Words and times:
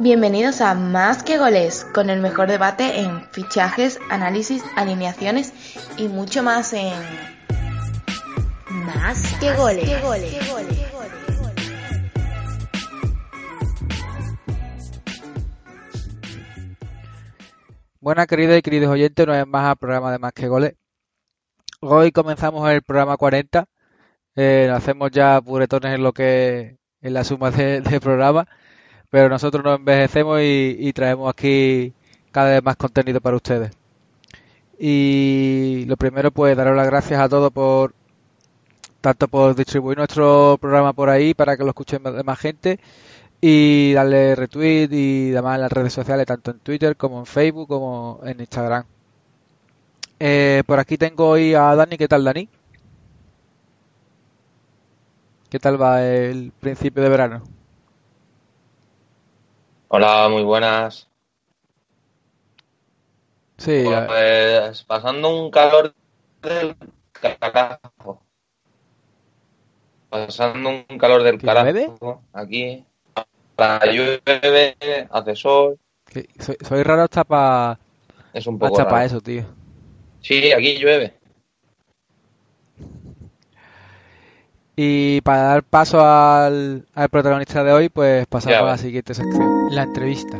Bienvenidos 0.00 0.60
a 0.60 0.76
Más 0.76 1.24
que 1.24 1.38
Goles, 1.38 1.84
con 1.92 2.08
el 2.08 2.20
mejor 2.20 2.46
debate 2.46 3.00
en 3.00 3.28
fichajes, 3.32 3.98
análisis, 4.08 4.62
alineaciones 4.76 5.52
y 5.96 6.06
mucho 6.06 6.44
más 6.44 6.72
en 6.72 6.94
Más 8.68 9.20
que 9.40 9.52
Goles. 9.56 9.90
Buenas 17.98 18.28
queridas 18.28 18.56
y 18.56 18.62
queridos 18.62 18.90
oyentes, 18.92 19.26
una 19.26 19.38
vez 19.38 19.48
más 19.48 19.66
al 19.66 19.76
programa 19.78 20.12
de 20.12 20.18
Más 20.20 20.32
que 20.32 20.46
Goles. 20.46 20.74
Hoy 21.80 22.12
comenzamos 22.12 22.70
el 22.70 22.82
programa 22.82 23.16
40. 23.16 23.66
Eh, 24.36 24.70
hacemos 24.72 25.10
ya 25.10 25.40
puretones 25.40 25.92
en 25.92 26.04
lo 26.04 26.12
que 26.12 26.78
en 27.00 27.14
la 27.14 27.24
suma 27.24 27.50
de, 27.50 27.80
de 27.80 28.00
programa, 28.00 28.46
pero 29.10 29.28
nosotros 29.28 29.64
nos 29.64 29.78
envejecemos 29.78 30.40
y, 30.42 30.92
traemos 30.92 31.30
aquí 31.30 31.92
cada 32.32 32.50
vez 32.50 32.62
más 32.62 32.76
contenido 32.76 33.20
para 33.20 33.36
ustedes. 33.36 33.72
Y 34.78 35.84
lo 35.86 35.96
primero, 35.96 36.30
pues 36.30 36.56
daros 36.56 36.76
las 36.76 36.86
gracias 36.86 37.20
a 37.20 37.28
todos 37.28 37.50
por 37.52 37.94
tanto 39.00 39.28
por 39.28 39.54
distribuir 39.54 39.98
nuestro 39.98 40.58
programa 40.60 40.92
por 40.92 41.08
ahí 41.08 41.34
para 41.34 41.56
que 41.56 41.62
lo 41.62 41.70
escuchen 41.70 42.02
más, 42.02 42.24
más 42.24 42.38
gente 42.38 42.80
y 43.40 43.92
darle 43.92 44.34
retweet 44.34 44.88
y 44.92 45.30
demás 45.30 45.56
en 45.56 45.62
las 45.62 45.72
redes 45.72 45.92
sociales, 45.92 46.26
tanto 46.26 46.50
en 46.50 46.58
Twitter 46.60 46.96
como 46.96 47.20
en 47.20 47.26
Facebook 47.26 47.68
como 47.68 48.20
en 48.24 48.40
Instagram. 48.40 48.84
Eh, 50.20 50.62
por 50.66 50.80
aquí 50.80 50.98
tengo 50.98 51.28
hoy 51.28 51.54
a 51.54 51.74
Dani. 51.74 51.96
¿Qué 51.96 52.08
tal, 52.08 52.24
Dani? 52.24 52.48
¿Qué 55.50 55.58
tal 55.58 55.80
va 55.80 56.02
el 56.04 56.52
principio 56.60 57.02
de 57.02 57.08
verano? 57.08 57.57
Hola, 59.88 60.28
muy 60.28 60.42
buenas. 60.42 61.08
Sí, 63.56 63.86
a- 63.92 64.06
Pues 64.06 64.82
pasando 64.84 65.28
un 65.44 65.50
calor 65.50 65.94
del 66.42 66.76
carajo. 67.12 68.22
Pasando 70.10 70.70
un 70.88 70.98
calor 70.98 71.22
del 71.22 71.38
¿Que 71.38 71.46
carajo. 71.46 71.66
llueve? 71.66 71.90
Aquí. 72.32 72.84
Ahora 73.56 73.86
llueve, 73.92 75.08
hace 75.10 75.34
sol. 75.36 75.78
soy, 76.38 76.56
soy 76.60 76.82
raro 76.84 77.02
hasta 77.02 77.24
para 77.24 77.78
Es 78.32 78.46
un 78.46 78.58
poco 78.58 78.78
hasta 78.78 78.88
para 78.88 79.04
eso, 79.04 79.20
tío. 79.20 79.44
Sí, 80.20 80.52
aquí 80.52 80.78
llueve. 80.78 81.17
Y 84.80 85.22
para 85.22 85.42
dar 85.42 85.64
paso 85.64 86.00
al, 86.00 86.86
al 86.94 87.08
protagonista 87.08 87.64
de 87.64 87.72
hoy, 87.72 87.88
pues 87.88 88.28
pasamos 88.28 88.60
a 88.60 88.62
la 88.62 88.78
siguiente 88.78 89.12
sección, 89.12 89.74
la 89.74 89.82
entrevista. 89.82 90.38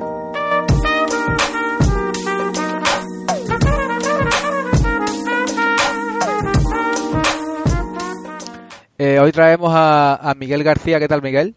Eh, 8.96 9.18
hoy 9.18 9.32
traemos 9.32 9.72
a, 9.74 10.14
a 10.30 10.34
Miguel 10.36 10.62
García. 10.62 11.00
¿Qué 11.00 11.08
tal, 11.08 11.20
Miguel? 11.20 11.56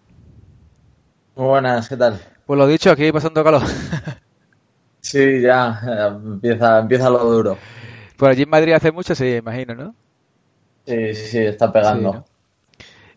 Muy 1.36 1.46
buenas, 1.50 1.88
¿qué 1.88 1.98
tal? 1.98 2.20
Pues 2.48 2.58
lo 2.58 2.66
dicho, 2.66 2.90
aquí 2.90 3.12
pasando 3.12 3.44
calor. 3.44 3.62
Sí, 5.02 5.42
ya 5.42 5.82
eh, 5.88 6.08
empieza, 6.08 6.80
empieza 6.80 7.10
lo 7.12 7.20
duro. 7.26 7.58
Por 8.18 8.30
allí 8.30 8.42
en 8.44 8.50
Madrid 8.50 8.74
hace 8.74 8.92
mucho, 8.92 9.14
sí, 9.14 9.36
imagino, 9.36 9.76
¿no? 9.76 9.96
Sí, 10.88 11.14
sí, 11.14 11.28
sí, 11.28 11.38
está 11.40 11.72
pegando. 11.72 12.12
Sí, 12.12 12.18
¿no? 12.18 12.31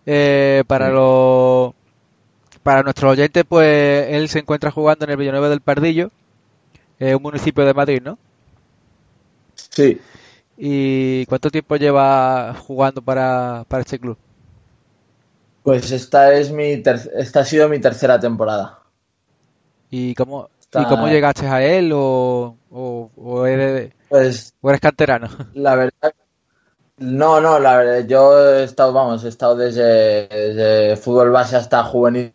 Eh, 0.06 0.64
para 0.66 0.90
los 0.90 1.72
para 2.62 2.82
nuestros 2.82 3.12
oyentes, 3.12 3.44
pues 3.48 4.08
él 4.10 4.28
se 4.28 4.40
encuentra 4.40 4.70
jugando 4.72 5.04
en 5.06 5.12
el 5.12 5.18
Villanueva 5.18 5.48
del 5.50 5.60
Pardillo, 5.62 6.10
eh, 7.00 7.14
un 7.14 7.22
municipio 7.22 7.64
de 7.66 7.74
Madrid, 7.74 8.02
¿no? 8.02 8.18
Sí, 9.56 10.00
¿Y 10.56 11.26
cuánto 11.26 11.50
tiempo 11.50 11.76
lleva 11.76 12.54
jugando 12.54 13.02
para, 13.02 13.64
para 13.68 13.82
este 13.82 13.98
club? 13.98 14.16
pues 15.64 15.90
esta 15.90 16.32
es 16.32 16.52
mi 16.52 16.80
ter- 16.80 17.10
esta 17.16 17.40
ha 17.40 17.44
sido 17.44 17.68
mi 17.68 17.80
tercera 17.80 18.20
temporada. 18.20 18.84
¿Y 19.90 20.14
cómo, 20.14 20.50
¿y 20.72 20.86
cómo 20.86 21.08
llegaste 21.08 21.46
a 21.46 21.62
él 21.64 21.92
o, 21.94 22.56
o, 22.70 23.10
o 23.16 23.46
eres, 23.46 23.92
Pues 24.08 24.54
o 24.60 24.70
eres 24.70 24.80
canterano? 24.80 25.28
la 25.52 25.74
verdad, 25.76 26.14
no, 26.98 27.40
no, 27.40 27.58
la 27.58 27.76
verdad, 27.76 28.06
yo 28.06 28.38
he 28.38 28.64
estado, 28.64 28.92
vamos, 28.92 29.24
he 29.24 29.28
estado 29.28 29.56
desde, 29.56 30.96
fútbol 30.96 31.30
base 31.30 31.56
hasta 31.56 31.82
juveniles 31.84 32.32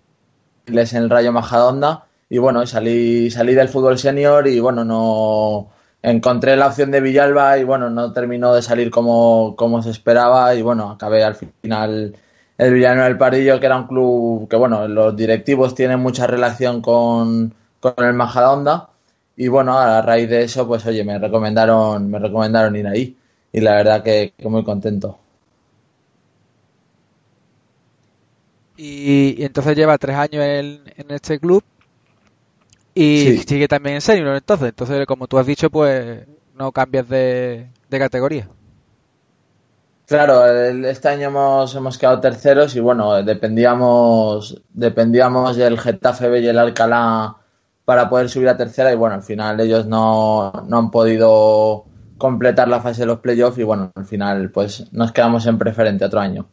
en 0.67 1.03
el 1.03 1.09
Rayo 1.09 1.31
Majadahonda 1.31 2.05
y 2.29 2.37
bueno, 2.39 2.65
salí, 2.67 3.31
salí 3.31 3.53
del 3.55 3.69
fútbol 3.69 3.97
senior 3.97 4.47
y 4.47 4.59
bueno, 4.59 4.83
no 4.83 5.69
encontré 6.01 6.57
la 6.57 6.67
opción 6.67 6.91
de 6.91 7.01
Villalba 7.01 7.57
y 7.57 7.63
bueno, 7.63 7.89
no 7.89 8.11
terminó 8.13 8.53
de 8.53 8.61
salir 8.61 8.91
como, 8.91 9.55
como 9.55 9.81
se 9.81 9.91
esperaba 9.91 10.53
y 10.55 10.61
bueno, 10.61 10.91
acabé 10.91 11.23
al 11.23 11.35
final 11.35 12.15
el 12.57 12.73
Villanueva 12.73 13.05
del 13.07 13.17
Pardillo, 13.17 13.59
que 13.59 13.65
era 13.65 13.77
un 13.77 13.87
club 13.87 14.49
que 14.49 14.57
bueno, 14.57 14.87
los 14.87 15.15
directivos 15.15 15.73
tienen 15.75 15.99
mucha 16.01 16.27
relación 16.27 16.81
con, 16.81 17.53
con 17.79 17.93
el 18.05 18.13
Majadahonda 18.13 18.89
y 19.37 19.47
bueno, 19.47 19.77
a 19.79 20.01
raíz 20.01 20.29
de 20.29 20.43
eso, 20.43 20.67
pues 20.67 20.85
oye, 20.85 21.03
me 21.05 21.17
recomendaron, 21.17 22.09
me 22.11 22.19
recomendaron 22.19 22.75
ir 22.75 22.87
ahí 22.87 23.18
y 23.51 23.61
la 23.61 23.75
verdad 23.75 24.03
que, 24.03 24.33
que 24.37 24.49
muy 24.49 24.63
contento. 24.63 25.19
Y, 28.75 29.35
y 29.41 29.45
entonces 29.45 29.75
lleva 29.77 29.97
tres 29.99 30.15
años 30.15 30.43
en, 30.43 30.81
en 30.95 31.11
este 31.11 31.39
club 31.39 31.63
y 32.93 33.33
Sí. 33.33 33.43
sigue 33.47 33.67
también 33.67 33.95
en 33.95 34.01
senior, 34.01 34.35
entonces. 34.35 34.69
Entonces, 34.69 35.05
como 35.07 35.27
tú 35.27 35.37
has 35.37 35.45
dicho, 35.47 35.69
pues 35.69 36.27
no 36.53 36.71
cambias 36.71 37.07
de, 37.09 37.71
de 37.89 37.99
categoría. 37.99 38.49
Claro, 40.05 40.43
el- 40.45 40.85
este 40.85 41.07
año 41.09 41.27
hemos, 41.27 41.75
hemos 41.75 41.97
quedado 41.97 42.19
terceros 42.19 42.75
y 42.75 42.79
bueno, 42.79 43.21
dependíamos, 43.23 44.59
dependíamos 44.69 45.55
del 45.55 45.79
Getafe 45.79 46.27
B 46.29 46.39
y 46.41 46.47
el 46.47 46.57
Alcalá 46.57 47.37
para 47.85 48.09
poder 48.09 48.27
subir 48.29 48.49
a 48.49 48.57
tercera 48.57 48.91
y 48.91 48.95
bueno, 48.95 49.15
al 49.15 49.23
final 49.23 49.59
ellos 49.59 49.85
no, 49.85 50.51
no 50.67 50.77
han 50.79 50.89
podido 50.91 51.85
completar 52.19 52.67
la 52.67 52.81
fase 52.81 53.01
de 53.01 53.07
los 53.07 53.19
playoffs 53.19 53.57
y 53.57 53.63
bueno, 53.63 53.91
al 53.95 54.05
final 54.05 54.51
pues 54.51 54.93
nos 54.93 55.11
quedamos 55.11 55.47
en 55.47 55.57
preferente 55.57 56.05
otro 56.05 56.19
año. 56.19 56.45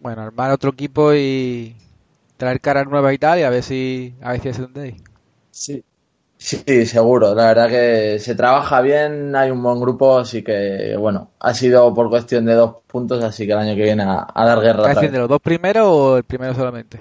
Bueno, 0.00 0.22
armar 0.22 0.52
otro 0.52 0.70
equipo 0.70 1.12
y 1.12 1.76
traer 2.38 2.60
caras 2.60 2.86
nuevas 2.86 3.12
y 3.12 3.18
tal, 3.18 3.38
y 3.38 3.42
a 3.42 3.50
ver 3.50 3.62
si, 3.62 4.14
a 4.22 4.32
ver 4.32 4.40
si 4.40 4.48
ascendéis. 4.48 5.02
Sí. 5.50 5.84
Sí, 6.40 6.86
seguro. 6.86 7.34
La 7.34 7.48
verdad 7.48 7.68
que 7.68 8.20
se 8.20 8.36
trabaja 8.36 8.80
bien, 8.80 9.34
hay 9.34 9.50
un 9.50 9.60
buen 9.60 9.80
grupo, 9.80 10.18
así 10.18 10.44
que 10.44 10.94
bueno, 10.96 11.32
ha 11.40 11.52
sido 11.52 11.92
por 11.92 12.08
cuestión 12.08 12.44
de 12.44 12.54
dos 12.54 12.76
puntos, 12.86 13.24
así 13.24 13.44
que 13.44 13.52
el 13.52 13.58
año 13.58 13.74
que 13.74 13.82
viene 13.82 14.04
a, 14.04 14.24
a 14.32 14.46
dar 14.46 14.60
guerra 14.60 14.82
¿Estás 14.82 14.98
haciendo 14.98 15.18
los 15.18 15.28
dos 15.28 15.40
primeros 15.40 15.88
o 15.88 16.16
el 16.16 16.22
primero 16.22 16.54
solamente? 16.54 17.00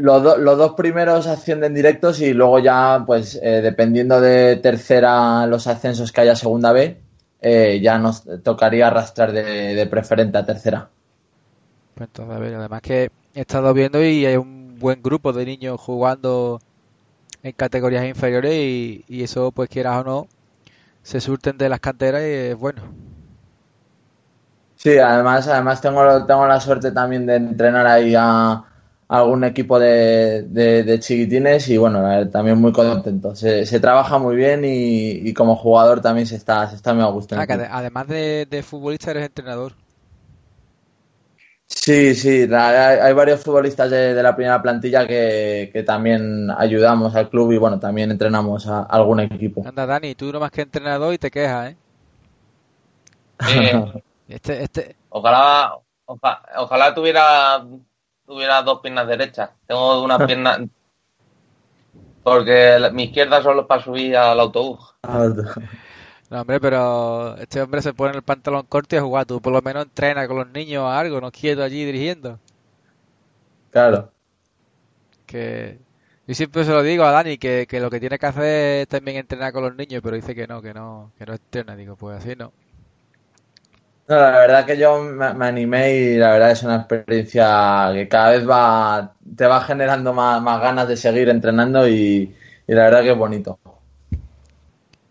Los, 0.00 0.22
do- 0.22 0.36
los 0.38 0.56
dos 0.58 0.72
primeros 0.74 1.26
ascienden 1.26 1.74
directos 1.74 2.20
y 2.20 2.32
luego 2.34 2.58
ya, 2.58 3.02
pues 3.06 3.38
eh, 3.42 3.60
dependiendo 3.62 4.20
de 4.20 4.56
tercera 4.56 5.46
los 5.46 5.66
ascensos 5.66 6.12
que 6.12 6.20
haya 6.22 6.36
segunda 6.36 6.72
B, 6.72 7.04
eh, 7.40 7.80
ya 7.82 7.98
nos 7.98 8.24
tocaría 8.42 8.86
arrastrar 8.88 9.32
de, 9.32 9.42
de 9.74 9.86
preferente 9.86 10.38
a 10.38 10.46
tercera. 10.46 10.90
Pues 11.94 12.08
entonces, 12.08 12.36
a 12.36 12.38
ver, 12.38 12.54
además 12.54 12.82
que 12.82 13.10
he 13.34 13.40
estado 13.40 13.72
viendo 13.74 14.02
y 14.04 14.26
hay 14.26 14.36
un 14.36 14.78
buen 14.78 15.02
grupo 15.02 15.32
de 15.32 15.44
niños 15.46 15.80
jugando 15.80 16.62
en 17.42 17.52
categorías 17.54 18.06
inferiores 18.06 18.54
y, 18.54 19.04
y 19.08 19.24
eso, 19.24 19.52
pues 19.52 19.68
quieras 19.70 19.98
o 20.02 20.04
no, 20.04 20.28
se 21.02 21.20
surten 21.20 21.58
de 21.58 21.68
las 21.70 21.80
canteras 21.80 22.22
y 22.22 22.26
es 22.26 22.56
bueno. 22.56 22.82
Sí, 24.74 24.96
además, 24.98 25.46
además 25.48 25.80
tengo, 25.80 26.24
tengo 26.26 26.46
la 26.46 26.58
suerte 26.58 26.90
también 26.92 27.26
de 27.26 27.36
entrenar 27.36 27.86
ahí 27.86 28.14
a, 28.16 28.52
a 28.52 28.69
algún 29.10 29.44
equipo 29.44 29.78
de, 29.78 30.42
de- 30.48 30.84
de 30.84 31.00
chiquitines 31.00 31.68
y 31.68 31.76
bueno, 31.76 32.28
también 32.30 32.58
muy 32.58 32.72
contento. 32.72 33.34
Se, 33.34 33.66
se 33.66 33.80
trabaja 33.80 34.18
muy 34.18 34.36
bien 34.36 34.64
y, 34.64 35.10
y 35.28 35.34
como 35.34 35.56
jugador 35.56 36.00
también 36.00 36.26
se 36.26 36.36
está, 36.36 36.68
se 36.68 36.76
está 36.76 36.94
muy 36.94 37.02
a 37.02 37.06
gusto. 37.06 37.34
Ah, 37.36 37.46
además 37.70 38.06
de, 38.06 38.46
de 38.48 38.62
futbolista 38.62 39.10
eres 39.10 39.26
entrenador. 39.26 39.72
Sí, 41.66 42.14
sí, 42.14 42.48
hay, 42.52 42.98
hay 42.98 43.12
varios 43.12 43.42
futbolistas 43.42 43.90
de, 43.90 44.14
de 44.14 44.22
la 44.22 44.34
primera 44.34 44.60
plantilla 44.60 45.06
que, 45.06 45.70
que 45.72 45.82
también 45.82 46.50
ayudamos 46.50 47.14
al 47.14 47.30
club 47.30 47.52
y 47.52 47.58
bueno, 47.58 47.78
también 47.78 48.10
entrenamos 48.10 48.66
a, 48.66 48.82
algún 48.82 49.20
equipo. 49.20 49.64
Anda, 49.64 49.86
Dani, 49.86 50.14
tú 50.14 50.32
no 50.32 50.40
más 50.40 50.50
que 50.50 50.62
entrenador 50.62 51.14
y 51.14 51.18
te 51.18 51.30
quejas, 51.30 51.70
¿eh? 51.72 51.76
Sí. 53.40 54.02
Este, 54.30 54.62
este, 54.62 54.96
Ojalá, 55.08 55.72
oja- 56.06 56.40
ojalá 56.58 56.94
tuviera, 56.94 57.66
tuviera 58.30 58.62
dos 58.62 58.80
piernas 58.80 59.06
derechas. 59.08 59.50
Tengo 59.66 60.02
una 60.02 60.18
pierna. 60.26 60.58
Porque 62.22 62.78
mi 62.92 63.04
izquierda 63.04 63.42
solo 63.42 63.62
es 63.62 63.66
para 63.66 63.82
subir 63.82 64.16
al 64.16 64.38
autobús. 64.40 64.94
no, 66.30 66.40
hombre, 66.40 66.60
pero 66.60 67.36
este 67.38 67.60
hombre 67.60 67.82
se 67.82 67.94
pone 67.94 68.14
el 68.16 68.22
pantalón 68.22 68.66
corto 68.66 68.94
y 68.94 68.98
a 68.98 69.02
jugar. 69.02 69.26
Tú 69.26 69.40
por 69.40 69.52
lo 69.52 69.62
menos 69.62 69.84
entrena 69.84 70.26
con 70.28 70.36
los 70.38 70.48
niños 70.50 70.82
o 70.84 70.88
algo, 70.88 71.20
no 71.20 71.30
quieto 71.32 71.62
allí 71.62 71.84
dirigiendo. 71.84 72.38
Claro. 73.70 74.12
Que 75.26 75.80
Yo 76.26 76.34
siempre 76.34 76.64
se 76.64 76.72
lo 76.72 76.82
digo 76.82 77.04
a 77.04 77.12
Dani 77.12 77.38
que, 77.38 77.66
que 77.68 77.80
lo 77.80 77.90
que 77.90 78.00
tiene 78.00 78.18
que 78.18 78.26
hacer 78.26 78.82
es 78.82 78.88
también 78.88 79.16
entrenar 79.18 79.52
con 79.52 79.62
los 79.64 79.74
niños, 79.76 80.02
pero 80.02 80.16
dice 80.16 80.34
que 80.34 80.46
no, 80.46 80.62
que 80.62 80.74
no, 80.74 81.12
que 81.18 81.26
no 81.26 81.32
entrena. 81.34 81.76
Digo, 81.76 81.96
pues 81.96 82.18
así 82.18 82.36
no. 82.36 82.52
No, 84.10 84.16
la 84.16 84.30
verdad 84.40 84.66
que 84.66 84.76
yo 84.76 85.00
me, 85.04 85.32
me 85.34 85.46
animé 85.46 85.94
y 85.94 86.16
la 86.16 86.32
verdad 86.32 86.50
es 86.50 86.62
una 86.64 86.76
experiencia 86.78 87.90
que 87.94 88.08
cada 88.08 88.30
vez 88.32 88.48
va, 88.48 89.14
te 89.36 89.46
va 89.46 89.60
generando 89.62 90.12
más, 90.12 90.42
más 90.42 90.60
ganas 90.60 90.88
de 90.88 90.96
seguir 90.96 91.28
entrenando 91.28 91.88
y, 91.88 92.34
y 92.66 92.72
la 92.74 92.84
verdad 92.84 93.02
que 93.02 93.12
es 93.12 93.16
bonito. 93.18 93.60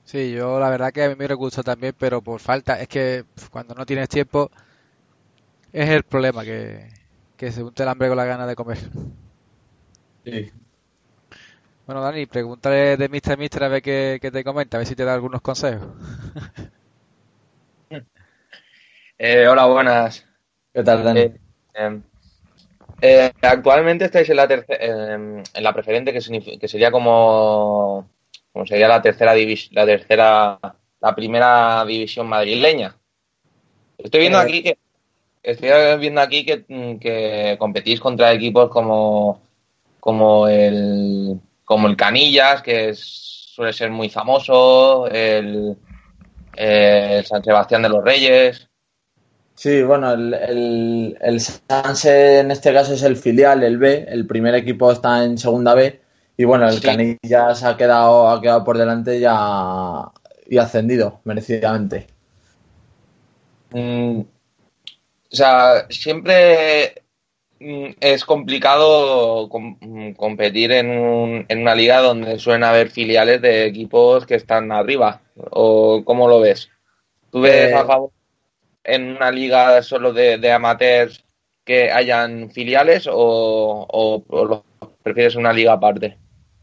Sí, 0.03 0.31
yo 0.33 0.59
la 0.59 0.69
verdad 0.69 0.91
que 0.91 1.03
a 1.03 1.09
mí 1.09 1.15
me 1.15 1.33
gusta 1.35 1.63
también, 1.63 1.93
pero 1.97 2.21
por 2.21 2.39
falta, 2.41 2.79
es 2.81 2.87
que 2.87 3.25
cuando 3.51 3.75
no 3.75 3.85
tienes 3.85 4.09
tiempo 4.09 4.49
es 5.71 5.89
el 5.89 6.03
problema, 6.03 6.43
que, 6.43 6.89
que 7.37 7.51
se 7.51 7.63
unte 7.63 7.83
el 7.83 7.89
hambre 7.89 8.07
con 8.07 8.17
la 8.17 8.25
gana 8.25 8.47
de 8.47 8.55
comer. 8.55 8.77
Sí. 10.23 10.51
Bueno, 11.85 12.01
Dani, 12.01 12.25
pregúntale 12.27 12.95
de 12.97 13.09
Mr. 13.09 13.37
Mister 13.37 13.63
a 13.63 13.67
ver 13.67 13.81
qué, 13.81 14.19
qué 14.21 14.31
te 14.31 14.43
comenta, 14.43 14.77
a 14.77 14.79
ver 14.79 14.87
si 14.87 14.95
te 14.95 15.03
da 15.05 15.13
algunos 15.13 15.41
consejos. 15.41 15.89
Eh, 19.21 19.45
hola, 19.49 19.65
buenas. 19.65 20.25
¿Qué 20.73 20.81
tal, 20.81 21.03
Dani? 21.03 21.19
Eh, 21.19 21.33
em, 21.73 22.01
eh, 23.01 23.33
actualmente 23.41 24.05
estáis 24.05 24.29
en 24.29 24.37
la, 24.37 24.45
em, 24.45 25.43
en 25.53 25.63
la 25.63 25.73
preferente, 25.73 26.13
que, 26.13 26.21
sería 26.69 26.89
como, 26.89 28.07
como 28.53 28.65
sería 28.65 28.87
la 28.87 29.01
tercera 29.01 29.33
división, 29.33 29.75
la 29.75 29.85
tercera, 29.85 30.57
la 31.01 31.15
primera 31.15 31.83
división 31.85 32.27
madrileña. 32.27 32.95
Estoy 33.97 34.21
viendo 34.21 34.39
Eh. 34.39 34.43
aquí 34.43 34.63
que 34.63 34.77
estoy 35.43 35.99
viendo 35.99 36.21
aquí 36.21 36.45
que, 36.45 36.63
mm, 36.65 36.95
que 36.99 37.57
competís 37.59 37.99
contra 37.99 38.31
equipos 38.31 38.69
como, 38.69 39.41
como 39.99 40.47
el 40.47 41.37
como 41.65 41.89
el 41.89 41.97
Canillas, 41.97 42.61
que 42.61 42.89
es- 42.89 42.99
suele 43.53 43.73
ser 43.73 43.91
muy 43.91 44.09
famoso, 44.09 45.07
el, 45.07 45.75
el 46.55 47.25
San 47.25 47.43
Sebastián 47.43 47.81
de 47.81 47.89
los 47.89 48.01
Reyes. 48.03 48.68
Sí, 49.61 49.83
bueno, 49.83 50.13
el, 50.13 50.33
el, 50.33 51.17
el 51.19 51.39
Sanse 51.41 52.39
en 52.39 52.51
este 52.51 52.71
caso 52.73 52.93
es 52.93 53.03
el 53.03 53.17
filial, 53.17 53.61
el 53.63 53.77
B, 53.77 54.05
el 54.07 54.25
primer 54.25 54.55
equipo 54.55 54.89
está 54.91 55.23
en 55.25 55.37
segunda 55.37 55.73
B 55.75 55.99
y 56.37 56.45
bueno, 56.45 56.69
el 56.69 56.79
Sí. 56.79 56.81
Canillas 56.81 57.63
ha 57.63 57.75
quedado, 57.75 58.29
ha 58.29 58.41
quedado 58.41 58.63
por 58.63 58.77
delante 58.77 59.19
ya 59.19 60.11
y 60.47 60.57
ha 60.57 60.63
ascendido 60.63 61.19
merecidamente. 61.25 62.07
Mm, 63.71 64.21
o 64.21 64.25
sea, 65.35 65.85
siempre 65.89 67.03
mm, 67.59 67.87
es 67.99 68.25
complicado 68.25 69.49
com- 69.49 69.77
mm, 69.81 70.11
competir 70.13 70.71
en, 70.71 70.89
un- 70.91 71.45
en 71.47 71.61
una 71.61 71.75
liga 71.75 71.99
donde 72.01 72.39
suelen 72.39 72.63
haber 72.63 72.89
filiales 72.89 73.41
de 73.41 73.65
equipos 73.65 74.25
que 74.25 74.35
están 74.35 74.71
arriba. 74.71 75.21
¿O 75.51 76.03
cómo 76.05 76.27
lo 76.27 76.39
ves? 76.39 76.69
¿Tú 77.31 77.41
ves 77.41 77.71
Eh, 77.71 77.73
a 77.73 77.85
favor 77.85 78.11
en 78.83 79.15
una 79.15 79.31
liga 79.31 79.81
solo 79.81 80.13
de, 80.13 80.51
amateurs 80.51 81.23
que 81.65 81.91
hayan 81.91 82.49
filiales 82.51 83.07
o, 83.11 84.23
prefieres 85.03 85.35
una 85.35 85.53
liga 85.53 85.73
aparte? 85.73 86.17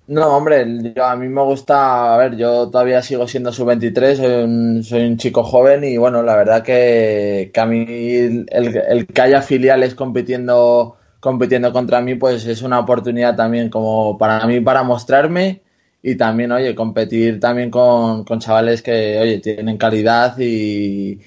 No, 0.09 0.37
hombre, 0.37 0.65
yo, 0.95 1.05
a 1.05 1.17
mí 1.17 1.29
me 1.29 1.43
gusta, 1.43 2.15
a 2.15 2.17
ver, 2.17 2.37
yo 2.37 2.71
todavía 2.71 3.03
sigo 3.03 3.27
siendo 3.27 3.53
sub-23, 3.53 4.15
soy 4.15 4.85
soy 4.85 5.05
un 5.05 5.17
chico 5.17 5.43
joven 5.43 5.83
y 5.83 5.97
bueno, 5.97 6.23
la 6.23 6.37
verdad 6.37 6.63
que, 6.63 7.51
que 7.53 7.61
a 7.61 7.67
mí 7.67 7.85
el, 7.89 8.47
el 8.51 9.07
que 9.09 9.21
haya 9.21 9.43
filiales 9.43 9.97
compitiendo, 9.97 10.97
compitiendo 11.19 11.73
contra 11.73 12.01
mí, 12.01 12.15
pues 12.15 12.47
es 12.47 12.63
una 12.63 12.79
oportunidad 12.79 13.35
también 13.35 13.69
como 13.69 14.17
para 14.17 14.47
mí 14.47 14.61
para 14.61 14.85
mostrarme 14.85 15.63
y 16.03 16.15
también, 16.15 16.53
oye, 16.53 16.77
competir 16.77 17.41
también 17.41 17.69
con, 17.69 18.23
con 18.25 18.39
chavales 18.39 18.83
que, 18.83 19.19
oye, 19.19 19.41
tienen 19.41 19.77
calidad 19.77 20.39
y, 20.39 21.19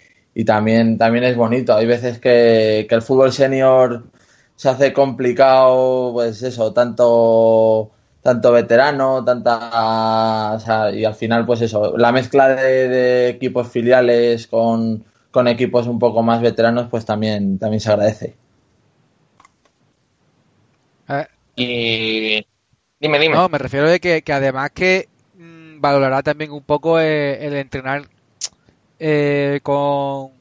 y 0.42 0.46
también, 0.46 0.98
también 0.98 1.26
es 1.26 1.36
bonito. 1.36 1.76
Hay 1.76 1.86
veces 1.86 2.20
que, 2.20 2.86
que 2.90 2.96
el 2.96 3.02
fútbol 3.02 3.32
senior 3.34 4.06
se 4.56 4.70
hace 4.70 4.94
complicado, 4.94 6.12
pues 6.14 6.42
eso, 6.44 6.74
tanto 6.74 7.92
tanto 8.22 8.52
veterano, 8.52 9.24
tanta, 9.24 10.54
o 10.54 10.60
sea, 10.60 10.92
y 10.92 11.06
al 11.06 11.16
final, 11.16 11.46
pues 11.46 11.62
eso, 11.62 11.98
la 11.98 12.12
mezcla 12.12 12.50
de, 12.50 12.88
de 12.90 13.30
equipos 13.30 13.70
filiales 13.70 14.48
con, 14.48 15.06
con 15.32 15.48
equipos 15.48 15.88
un 15.88 16.00
poco 16.00 16.22
más 16.22 16.42
veteranos, 16.42 16.88
pues 16.90 17.06
también, 17.06 17.58
también 17.60 17.80
se 17.80 17.92
agradece. 17.92 18.36
Eh, 21.08 21.28
Y 21.56 22.46
dime, 23.00 23.20
dime. 23.20 23.36
No, 23.36 23.48
me 23.50 23.58
refiero 23.58 23.88
de 23.90 24.00
que, 24.00 24.22
que 24.24 24.34
además 24.34 24.72
que 24.72 25.10
mm, 25.36 25.80
valorará 25.82 26.24
también 26.24 26.52
un 26.52 26.64
poco 26.64 27.00
eh, 27.00 27.46
el 27.46 27.54
entrenar 27.56 28.10
eh, 29.00 29.60
con, 29.64 30.32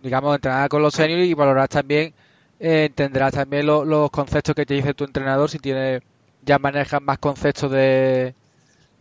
digamos, 0.00 0.34
entrenar 0.36 0.68
con 0.68 0.82
los 0.82 0.94
seniors 0.94 1.24
y 1.26 1.34
valorar 1.34 1.68
también, 1.68 2.14
eh, 2.60 2.86
entenderás 2.86 3.34
también 3.34 3.66
lo- 3.66 3.84
los 3.84 4.10
conceptos 4.10 4.54
que 4.54 4.66
te 4.66 4.74
dice 4.74 4.94
tu 4.94 5.04
entrenador, 5.04 5.50
si 5.50 5.58
tiene, 5.58 6.02
ya 6.42 6.58
manejas 6.58 7.02
más 7.02 7.18
conceptos 7.18 7.70
de, 7.72 8.34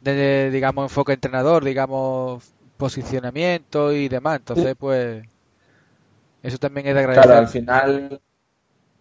de, 0.02 0.52
digamos, 0.52 0.86
enfoque 0.86 1.14
entrenador, 1.14 1.64
digamos, 1.66 2.54
posicionamiento 2.78 3.94
y 3.94 4.10
demás. 4.10 4.38
Entonces, 4.40 4.76
pues, 4.80 5.26
eso 6.42 6.58
también 6.58 6.88
es 6.88 6.96
de 6.96 7.00
Claro, 7.12 7.36
al 7.36 7.48
agradecer. 7.48 7.48
final, 7.48 8.22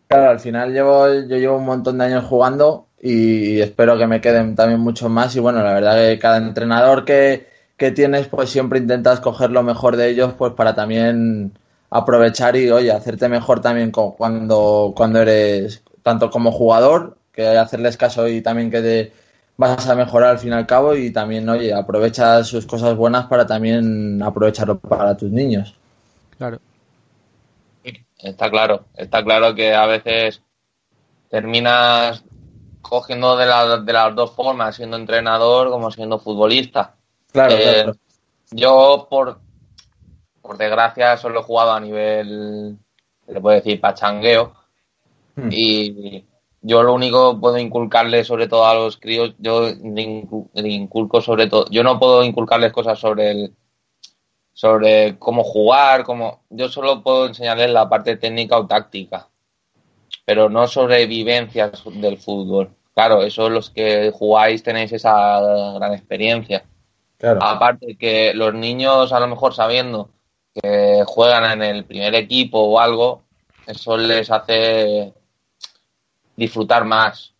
claro, 0.08 0.30
al 0.30 0.40
final 0.40 0.72
llevo, 0.72 1.08
yo 1.28 1.36
llevo 1.38 1.58
un 1.58 1.66
montón 1.66 1.98
de 1.98 2.04
años 2.06 2.24
jugando 2.24 2.90
y 3.00 3.60
espero 3.60 3.98
que 3.98 4.06
me 4.06 4.20
queden 4.20 4.54
también 4.56 4.80
muchos 4.80 5.10
más. 5.10 5.36
Y 5.36 5.40
bueno, 5.40 5.62
la 5.62 5.74
verdad 5.74 5.96
que 5.96 6.18
cada 6.18 6.38
entrenador 6.38 7.04
que, 7.04 7.48
que 7.76 7.90
tienes, 7.92 8.28
pues 8.28 8.50
siempre 8.50 8.78
intentas 8.78 9.20
coger 9.20 9.50
lo 9.50 9.62
mejor 9.62 9.96
de 9.96 10.08
ellos, 10.10 10.34
pues 10.34 10.52
para 10.54 10.74
también 10.74 11.58
aprovechar 11.90 12.56
y, 12.56 12.70
oye, 12.70 12.90
hacerte 12.92 13.28
mejor 13.28 13.60
también 13.60 13.90
cuando, 13.90 14.92
cuando 14.96 15.20
eres 15.20 15.82
tanto 16.02 16.30
como 16.30 16.52
jugador, 16.52 17.16
que 17.32 17.46
hacerles 17.48 17.96
caso 17.96 18.28
y 18.28 18.40
también 18.40 18.70
que 18.70 18.80
te 18.80 19.12
vas 19.58 19.88
a 19.88 19.94
mejorar 19.94 20.30
al 20.30 20.38
fin 20.38 20.50
y 20.52 20.54
al 20.54 20.66
cabo 20.66 20.94
y 20.96 21.10
también, 21.12 21.48
oye, 21.48 21.72
aprovecha 21.74 22.42
sus 22.44 22.66
cosas 22.66 22.96
buenas 22.96 23.26
para 23.26 23.46
también 23.46 24.22
aprovecharlo 24.22 24.78
para 24.78 25.16
tus 25.16 25.30
niños. 25.30 25.74
Claro. 26.38 26.58
Está 28.18 28.50
claro, 28.50 28.86
está 28.94 29.22
claro 29.22 29.54
que 29.54 29.74
a 29.74 29.86
veces 29.86 30.42
terminas 31.30 32.24
cogiendo 32.82 33.36
de, 33.36 33.46
la- 33.46 33.78
de 33.78 33.92
las 33.92 34.14
dos 34.14 34.32
formas, 34.32 34.76
siendo 34.76 34.96
entrenador 34.96 35.70
como 35.70 35.90
siendo 35.90 36.18
futbolista. 36.18 36.96
Claro, 37.36 37.54
Eh, 37.54 37.82
claro. 37.82 37.92
Yo, 38.50 39.08
por, 39.10 39.40
por 40.40 40.56
desgracia, 40.56 41.18
solo 41.18 41.40
he 41.40 41.42
jugado 41.42 41.72
a 41.72 41.80
nivel, 41.80 42.78
le 43.26 43.40
puede 43.42 43.56
decir, 43.56 43.78
pachangueo. 43.78 44.54
Hmm. 45.34 45.50
Y 45.52 46.24
yo 46.62 46.82
lo 46.82 46.94
único 46.94 47.34
que 47.34 47.40
puedo 47.40 47.58
inculcarle 47.58 48.24
sobre 48.24 48.48
todo 48.48 48.64
a 48.66 48.74
los 48.74 48.96
críos, 48.96 49.34
yo 49.38 49.68
inculco 49.68 51.20
sobre 51.20 51.46
todo, 51.46 51.66
yo 51.70 51.82
no 51.82 51.98
puedo 51.98 52.24
inculcarles 52.24 52.72
cosas 52.72 52.98
sobre 52.98 53.32
el, 53.32 53.54
sobre 54.54 55.18
cómo 55.18 55.44
jugar, 55.44 56.04
cómo, 56.04 56.44
yo 56.48 56.70
solo 56.70 57.02
puedo 57.02 57.26
enseñarles 57.26 57.70
la 57.70 57.86
parte 57.86 58.16
técnica 58.16 58.56
o 58.56 58.66
táctica, 58.66 59.28
pero 60.24 60.48
no 60.48 60.66
sobre 60.68 61.04
vivencias 61.04 61.82
del 61.92 62.16
fútbol. 62.16 62.70
Claro, 62.94 63.22
eso 63.24 63.50
los 63.50 63.68
que 63.68 64.10
jugáis 64.10 64.62
tenéis 64.62 64.90
esa 64.90 65.38
gran 65.74 65.92
experiencia. 65.92 66.64
Claro. 67.18 67.40
Aparte 67.42 67.96
que 67.98 68.32
los 68.34 68.54
niños, 68.54 69.12
a 69.12 69.20
lo 69.20 69.28
mejor 69.28 69.54
sabiendo 69.54 70.10
que 70.54 71.04
juegan 71.06 71.62
en 71.62 71.76
el 71.76 71.84
primer 71.84 72.14
equipo 72.14 72.58
o 72.60 72.80
algo, 72.80 73.22
eso 73.66 73.96
les 73.96 74.30
hace 74.30 75.12
disfrutar 76.36 76.84
más. 76.84 77.34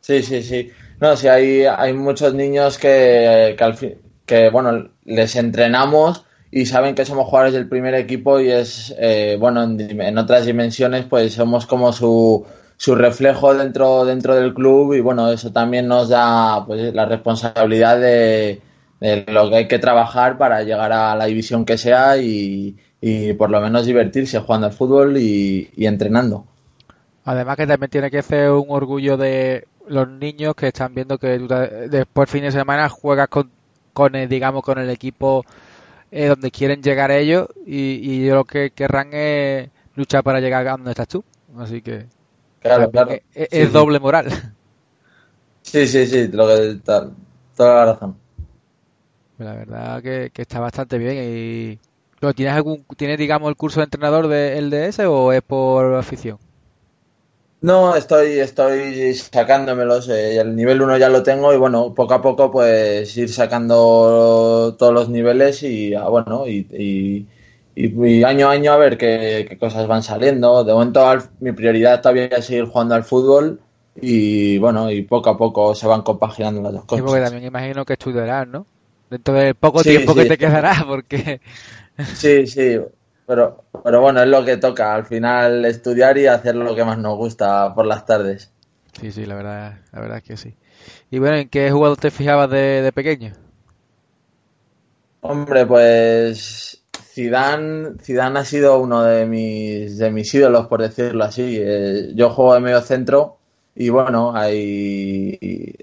Sí, 0.00 0.22
sí, 0.22 0.42
sí. 0.42 0.70
No, 1.00 1.16
sí, 1.16 1.28
hay, 1.28 1.64
hay 1.64 1.92
muchos 1.92 2.34
niños 2.34 2.78
que, 2.78 3.54
que, 3.56 3.64
al 3.64 3.74
fin- 3.74 3.98
que, 4.26 4.50
bueno, 4.50 4.90
les 5.04 5.36
entrenamos 5.36 6.24
y 6.50 6.66
saben 6.66 6.94
que 6.94 7.04
somos 7.04 7.26
jugadores 7.26 7.54
del 7.54 7.68
primer 7.68 7.94
equipo 7.94 8.40
y 8.40 8.50
es, 8.50 8.94
eh, 8.98 9.36
bueno, 9.38 9.62
en, 9.62 10.00
en 10.00 10.18
otras 10.18 10.46
dimensiones, 10.46 11.04
pues 11.06 11.34
somos 11.34 11.66
como 11.66 11.92
su, 11.92 12.46
su 12.80 12.94
reflejo 12.94 13.52
dentro, 13.52 14.06
dentro 14.06 14.34
del 14.34 14.54
club 14.54 14.94
y, 14.94 15.00
bueno, 15.00 15.30
eso 15.30 15.52
también 15.52 15.86
nos 15.86 16.08
da, 16.08 16.64
pues, 16.64 16.94
la 16.94 17.04
responsabilidad 17.04 18.00
de, 18.00 18.62
de 19.00 19.26
lo 19.28 19.50
que 19.50 19.56
hay 19.56 19.68
que 19.68 19.78
trabajar 19.78 20.38
para 20.38 20.62
llegar 20.62 20.90
a 20.90 21.14
la 21.14 21.26
división 21.26 21.66
que 21.66 21.76
sea 21.76 22.16
y, 22.16 22.78
y 22.98 23.34
por 23.34 23.50
lo 23.50 23.60
menos 23.60 23.84
divertirse 23.84 24.38
jugando 24.38 24.68
al 24.68 24.72
fútbol 24.72 25.18
y, 25.18 25.68
y 25.76 25.84
entrenando. 25.84 26.46
Además 27.26 27.58
que 27.58 27.66
también 27.66 27.90
tiene 27.90 28.10
que 28.10 28.22
ser 28.22 28.50
un 28.50 28.68
orgullo 28.70 29.18
de 29.18 29.68
los 29.86 30.08
niños 30.08 30.54
que 30.54 30.68
están 30.68 30.94
viendo 30.94 31.18
que 31.18 31.38
tú 31.38 31.48
después 31.90 32.30
fin 32.30 32.44
de 32.44 32.50
semana 32.50 32.88
juegas 32.88 33.28
con, 33.28 33.50
con 33.92 34.14
el, 34.14 34.26
digamos, 34.26 34.62
con 34.62 34.78
el 34.78 34.88
equipo 34.88 35.44
eh, 36.10 36.28
donde 36.28 36.50
quieren 36.50 36.82
llegar 36.82 37.10
ellos 37.10 37.46
y, 37.66 38.00
y 38.10 38.30
lo 38.30 38.46
que 38.46 38.70
querrán 38.70 39.10
es 39.12 39.68
luchar 39.96 40.24
para 40.24 40.40
llegar 40.40 40.66
a 40.66 40.70
donde 40.70 40.92
estás 40.92 41.08
tú. 41.08 41.22
Así 41.58 41.82
que 41.82 42.06
Claro, 42.60 42.90
claro. 42.90 43.10
es, 43.34 43.48
Sí, 43.50 43.60
es 43.60 43.68
sí. 43.68 43.72
doble 43.72 44.00
moral. 44.00 44.26
Sí, 45.62 45.86
sí, 45.86 46.06
sí, 46.06 46.28
lo 46.28 46.46
que, 46.48 46.80
toda 46.84 47.12
la 47.58 47.84
razón. 47.92 48.16
La 49.38 49.54
verdad 49.54 50.02
que, 50.02 50.30
está 50.36 50.60
bastante 50.60 50.98
bien 50.98 51.16
y... 51.18 51.78
¿Tienes 52.34 52.54
algún, 52.54 52.84
tienes 52.98 53.18
digamos 53.18 53.48
el 53.48 53.56
curso 53.56 53.80
de 53.80 53.84
entrenador 53.84 54.28
del 54.28 54.68
DS 54.70 55.00
o 55.06 55.32
es 55.32 55.40
por 55.42 55.94
afición? 55.94 56.38
No, 57.62 57.94
estoy, 57.94 58.38
estoy 58.38 59.14
sacándomelos. 59.14 60.08
Eh, 60.08 60.38
el 60.38 60.56
nivel 60.56 60.80
1 60.80 60.96
ya 60.98 61.08
lo 61.10 61.22
tengo 61.22 61.52
y 61.52 61.56
bueno, 61.58 61.94
poco 61.94 62.14
a 62.14 62.22
poco 62.22 62.50
pues 62.50 63.16
ir 63.16 63.28
sacando 63.30 64.76
todos 64.78 64.92
los 64.94 65.08
niveles 65.10 65.62
y 65.62 65.94
ah, 65.94 66.08
bueno, 66.08 66.46
y, 66.46 67.26
año 67.76 68.48
a 68.48 68.52
año 68.52 68.72
a 68.72 68.76
ver 68.76 68.98
qué, 68.98 69.56
cosas 69.58 69.86
van 69.86 70.02
saliendo. 70.02 70.64
De 70.64 70.72
momento 70.72 71.06
mi 71.40 71.52
prioridad 71.52 72.00
todavía 72.00 72.26
es 72.26 72.44
seguir 72.44 72.66
jugando 72.66 72.94
al 72.94 73.04
fútbol 73.04 73.60
y 74.00 74.58
bueno, 74.58 74.90
y 74.90 75.02
poco 75.02 75.30
a 75.30 75.36
poco 75.36 75.74
se 75.74 75.86
van 75.86 76.02
compaginando 76.02 76.62
las 76.62 76.72
dos 76.72 76.84
cosas. 76.84 77.04
Sí, 77.04 77.06
porque 77.06 77.24
también 77.24 77.44
imagino 77.44 77.84
que 77.84 77.94
estudiarás, 77.94 78.48
¿no? 78.48 78.66
Dentro 79.10 79.34
de 79.34 79.54
poco 79.54 79.82
tiempo 79.82 80.14
que 80.14 80.26
te 80.26 80.38
quedará, 80.38 80.84
porque... 80.86 81.40
Sí, 82.14 82.46
sí, 82.46 82.78
pero, 83.26 83.64
pero 83.84 84.00
bueno, 84.00 84.22
es 84.22 84.28
lo 84.28 84.42
que 84.42 84.56
toca, 84.56 84.94
al 84.94 85.04
final 85.04 85.66
estudiar 85.66 86.16
y 86.16 86.26
hacer 86.26 86.54
lo 86.54 86.74
que 86.74 86.82
más 86.82 86.96
nos 86.96 87.18
gusta 87.18 87.74
por 87.74 87.84
las 87.84 88.06
tardes. 88.06 88.50
Sí, 88.98 89.12
sí, 89.12 89.26
la 89.26 89.34
verdad, 89.34 89.80
la 89.92 90.00
verdad 90.00 90.18
es 90.18 90.24
que 90.24 90.36
sí. 90.38 90.54
Y 91.10 91.18
bueno, 91.18 91.36
¿en 91.36 91.50
qué 91.50 91.70
jugador 91.70 91.98
te 91.98 92.10
fijabas 92.10 92.48
de, 92.48 92.80
de 92.80 92.92
pequeño? 92.92 93.34
Hombre, 95.20 95.66
pues 95.66 96.79
Zidane, 97.20 97.98
Zidane 98.00 98.38
ha 98.38 98.44
sido 98.46 98.80
uno 98.80 99.02
de 99.02 99.26
mis, 99.26 99.98
de 99.98 100.10
mis 100.10 100.32
ídolos, 100.32 100.68
por 100.68 100.80
decirlo 100.80 101.24
así. 101.24 101.58
Eh, 101.60 102.12
yo 102.14 102.30
juego 102.30 102.54
de 102.54 102.60
medio 102.60 102.80
centro 102.80 103.36
y 103.74 103.90
bueno, 103.90 104.34
ahí 104.34 105.38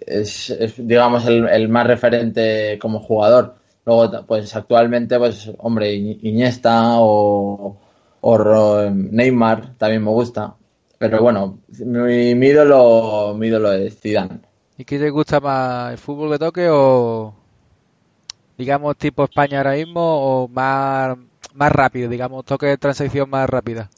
es, 0.08 0.52
digamos 0.78 1.28
el, 1.28 1.70
más 1.70 1.86
referente 1.86 2.80
como 2.82 3.00
jugador. 3.00 3.56
Luego, 3.86 4.26
pues 4.26 4.56
actualmente, 4.56 5.20
pues 5.20 5.52
hombre, 5.60 5.94
Iniesta 5.94 6.96
o, 7.00 7.78
Neymar 8.92 9.76
también 9.78 10.04
me 10.04 10.10
gusta. 10.10 10.56
Pero 10.98 11.22
bueno, 11.22 11.60
mi, 11.86 12.32
ídolo, 12.32 13.36
mi 13.38 13.48
ídolo 13.48 13.72
es 13.74 14.00
Zidane. 14.00 14.40
¿Y 14.76 14.86
qué 14.86 14.98
te 14.98 15.12
gusta 15.12 15.40
más, 15.40 15.92
el 15.92 16.00
fútbol 16.00 16.32
de 16.32 16.40
toque 16.40 16.68
o 16.70 17.34
digamos 18.58 18.98
tipo 18.98 19.24
España 19.24 19.60
ahora 19.60 19.74
mismo 19.74 20.02
o 20.02 20.48
más, 20.48 21.18
más 21.54 21.72
rápido, 21.72 22.10
digamos 22.10 22.46
toque 22.46 22.68
de 22.68 22.78
transición 22.78 23.30
más 23.30 23.50
rápida? 23.50 23.90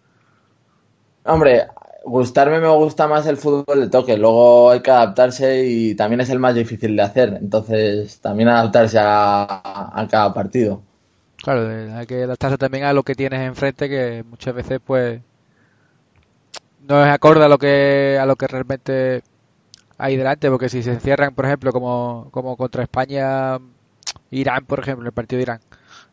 Hombre, 1.24 1.68
gustarme 2.04 2.60
me 2.60 2.68
gusta 2.70 3.08
más 3.08 3.28
el 3.28 3.38
fútbol 3.38 3.82
de 3.82 3.90
toque, 3.90 4.18
luego 4.18 4.72
hay 4.72 4.82
que 4.82 4.92
adaptarse 4.92 5.66
y 5.66 5.96
también 5.96 6.22
es 6.22 6.30
el 6.30 6.40
más 6.40 6.56
difícil 6.56 6.96
de 6.96 7.04
hacer, 7.04 7.38
entonces 7.42 8.20
también 8.20 8.50
adaptarse 8.50 8.98
a, 9.00 10.08
cada 10.10 10.34
partido. 10.34 10.82
Claro, 11.38 11.70
hay 11.96 12.06
que 12.06 12.24
adaptarse 12.24 12.58
también 12.58 12.84
a 12.84 12.94
lo 12.94 13.04
que 13.04 13.16
tienes 13.16 13.42
enfrente, 13.42 13.88
que 13.90 14.24
muchas 14.28 14.54
veces 14.54 14.80
pues 14.86 15.22
no 16.88 17.06
es 17.06 17.12
acorde 17.12 17.46
a 17.46 17.48
lo 17.48 17.58
que 17.58 18.18
a 18.20 18.26
lo 18.26 18.36
que 18.36 18.48
realmente 18.48 19.22
hay 19.98 20.18
delante, 20.18 20.50
porque 20.50 20.70
si 20.70 20.82
se 20.82 20.94
encierran, 20.94 21.36
por 21.36 21.46
ejemplo, 21.46 21.72
como, 21.72 22.30
como 22.32 22.56
contra 22.58 22.84
España, 22.84 23.60
Irán, 24.32 24.66
por 24.66 24.80
ejemplo, 24.80 25.08
el 25.08 25.14
partido 25.14 25.38
de 25.38 25.44
Irán, 25.44 25.60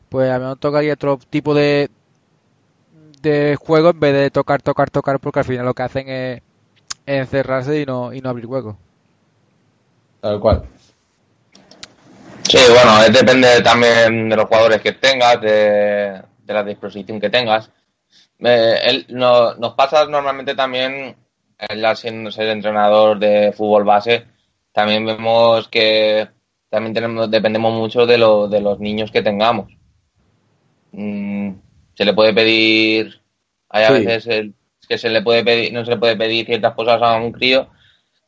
pues 0.08 0.30
a 0.30 0.38
mí 0.38 0.44
me 0.46 0.56
tocaría 0.56 0.94
otro 0.94 1.18
tipo 1.30 1.54
de, 1.54 1.90
de 3.22 3.56
juego 3.56 3.90
en 3.90 4.00
vez 4.00 4.14
de 4.14 4.30
tocar, 4.30 4.62
tocar, 4.62 4.90
tocar, 4.90 5.20
porque 5.20 5.40
al 5.40 5.44
final 5.44 5.66
lo 5.66 5.74
que 5.74 5.82
hacen 5.82 6.08
es, 6.08 6.42
encerrarse 7.06 7.80
y 7.80 7.86
no, 7.86 8.12
y 8.12 8.20
no 8.20 8.30
abrir 8.30 8.46
hueco. 8.46 8.76
Tal 10.20 10.40
cual. 10.40 10.62
Sí, 12.48 12.58
bueno, 12.68 13.02
depende 13.10 13.60
también 13.62 14.28
de 14.28 14.36
los 14.36 14.46
jugadores 14.46 14.80
que 14.80 14.92
tengas, 14.92 15.40
de, 15.40 16.22
la 16.46 16.62
disposición 16.62 17.20
que 17.20 17.30
tengas. 17.30 17.70
Eh, 18.38 19.04
nos 19.08 19.74
pasa 19.74 20.06
normalmente 20.06 20.54
también, 20.54 21.16
el 21.58 21.96
siendo 21.96 22.30
ser 22.30 22.48
entrenador 22.48 23.18
de 23.18 23.52
fútbol 23.52 23.84
base, 23.84 24.26
también 24.72 25.06
vemos 25.06 25.68
que 25.68 26.28
también 26.76 26.92
tenemos, 26.92 27.30
dependemos 27.30 27.72
mucho 27.72 28.04
de, 28.04 28.18
lo, 28.18 28.48
de 28.48 28.60
los 28.60 28.78
niños 28.80 29.10
que 29.10 29.22
tengamos. 29.22 29.72
Mm, 30.92 31.52
se 31.94 32.04
le 32.04 32.12
puede 32.12 32.34
pedir, 32.34 33.22
hay 33.70 33.84
a 33.84 33.92
veces 33.92 34.52
que 34.86 34.98
se 34.98 35.08
le 35.08 35.22
puede 35.22 35.42
pedir, 35.42 35.72
no 35.72 35.86
se 35.86 35.92
le 35.92 35.96
puede 35.96 36.16
pedir 36.16 36.44
ciertas 36.44 36.74
cosas 36.74 37.00
a 37.00 37.16
un 37.16 37.32
crío, 37.32 37.70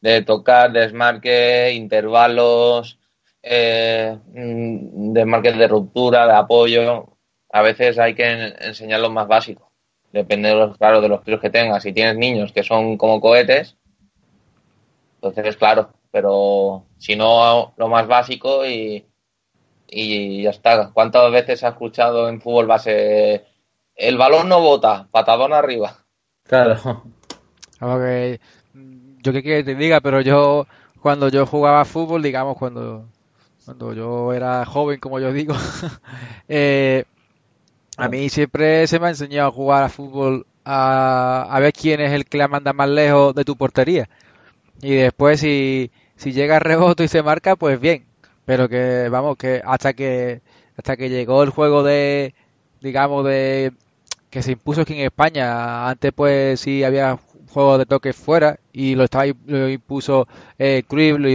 de 0.01 0.23
tocar, 0.23 0.73
desmarque, 0.73 1.75
intervalos, 1.75 2.99
eh, 3.43 4.17
mm, 4.33 5.13
desmarques 5.13 5.59
de 5.59 5.69
ruptura, 5.69 6.27
de 6.27 6.33
apoyo. 6.33 7.19
A 7.53 7.61
veces 7.61 7.99
hay 7.99 8.15
que 8.15 8.55
enseñar 8.61 9.01
lo 9.01 9.11
más 9.11 9.29
básico. 9.29 9.71
Depende, 10.11 10.49
de 10.49 10.55
los, 10.55 10.79
claro, 10.79 11.03
de 11.03 11.11
los 11.11 11.21
críos 11.21 11.43
que 11.43 11.51
tengas. 11.51 11.83
Si 11.83 11.93
tienes 11.93 12.17
niños 12.17 12.51
que 12.51 12.63
son 12.63 12.97
como 12.97 13.21
cohetes, 13.21 13.77
entonces 15.17 15.55
claro. 15.59 15.91
Pero 16.11 16.85
si 16.99 17.17
no, 17.17 17.75
lo 17.77 17.89
más 17.89 18.07
básico 18.07 18.67
y, 18.67 19.05
y 19.89 20.43
ya 20.43 20.51
está. 20.51 20.91
¿Cuántas 20.93 21.31
veces 21.31 21.63
has 21.65 21.73
escuchado 21.73 22.29
en 22.29 22.41
fútbol 22.41 22.67
base 22.67 23.45
el 23.99 24.17
balón 24.17 24.49
no 24.49 24.61
bota, 24.61 25.09
patadón 25.11 25.53
arriba. 25.53 25.99
Claro. 26.45 27.03
yo 27.81 29.33
qué 29.33 29.43
quiero 29.43 29.59
que 29.59 29.65
te 29.65 29.75
diga, 29.75 30.01
pero 30.01 30.21
yo 30.21 30.67
cuando 31.03 31.29
yo 31.29 31.45
jugaba 31.45 31.85
fútbol, 31.85 32.23
digamos 32.23 32.57
cuando 32.57 33.07
cuando 33.65 33.93
yo 33.93 34.33
era 34.33 34.65
joven, 34.65 34.99
como 34.99 35.19
yo 35.19 35.33
digo, 35.33 35.55
eh, 36.49 37.05
a 37.99 38.09
mí 38.09 38.31
siempre 38.31 38.87
se 38.87 38.99
me 38.99 39.09
ha 39.09 39.11
enseñado 39.11 39.49
a 39.49 39.53
jugar 39.53 39.83
a 39.83 39.89
fútbol 39.91 40.47
a, 40.65 41.47
a 41.51 41.61
ver 41.61 41.73
quién 41.73 42.01
es 42.01 42.13
el 42.13 42.25
que 42.25 42.39
la 42.39 42.49
manda 42.49 42.73
más 42.73 42.89
lejos 42.89 43.35
de 43.35 43.45
tu 43.45 43.57
portería. 43.57 44.09
Y 44.83 44.95
después 44.95 45.41
si, 45.41 45.91
si 46.17 46.33
llega 46.33 46.57
el 46.57 46.61
rebote 46.63 47.05
y 47.05 47.09
se 47.09 47.23
marca, 47.23 47.57
pues 47.57 47.81
bien. 47.81 48.07
Pero 48.45 48.69
que, 48.69 49.09
vamos, 49.11 49.37
que 49.37 49.63
hasta 49.65 49.93
que 49.93 50.41
hasta 50.77 50.97
que 50.97 51.11
llegó 51.11 51.43
el 51.43 51.51
juego 51.51 51.83
de, 51.83 52.35
digamos, 52.81 53.25
de 53.27 53.73
que 54.31 54.43
se 54.43 54.53
impuso 54.53 54.83
aquí 54.83 54.95
en 54.95 55.01
España. 55.07 55.89
Antes 55.89 56.13
pues 56.15 56.61
sí 56.61 56.85
había 56.85 57.19
juegos 57.51 57.79
de 57.79 57.87
toque 57.87 58.13
fuera 58.13 58.61
y 58.73 58.95
lo 58.95 59.05
estaba 59.05 59.25
lo 59.47 59.69
impuso 59.69 60.29
eh, 60.59 60.85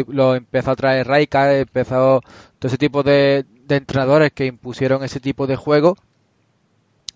lo, 0.08 0.36
empezó 0.36 0.72
a 0.72 0.76
traer 0.76 1.08
Raika, 1.08 1.58
empezó 1.58 2.22
todo 2.60 2.68
ese 2.70 2.78
tipo 2.78 3.04
de, 3.04 3.46
entrenadores 3.70 4.32
que 4.32 4.46
impusieron 4.46 5.04
ese 5.04 5.20
tipo 5.20 5.48
de 5.48 5.56
juego. 5.56 5.98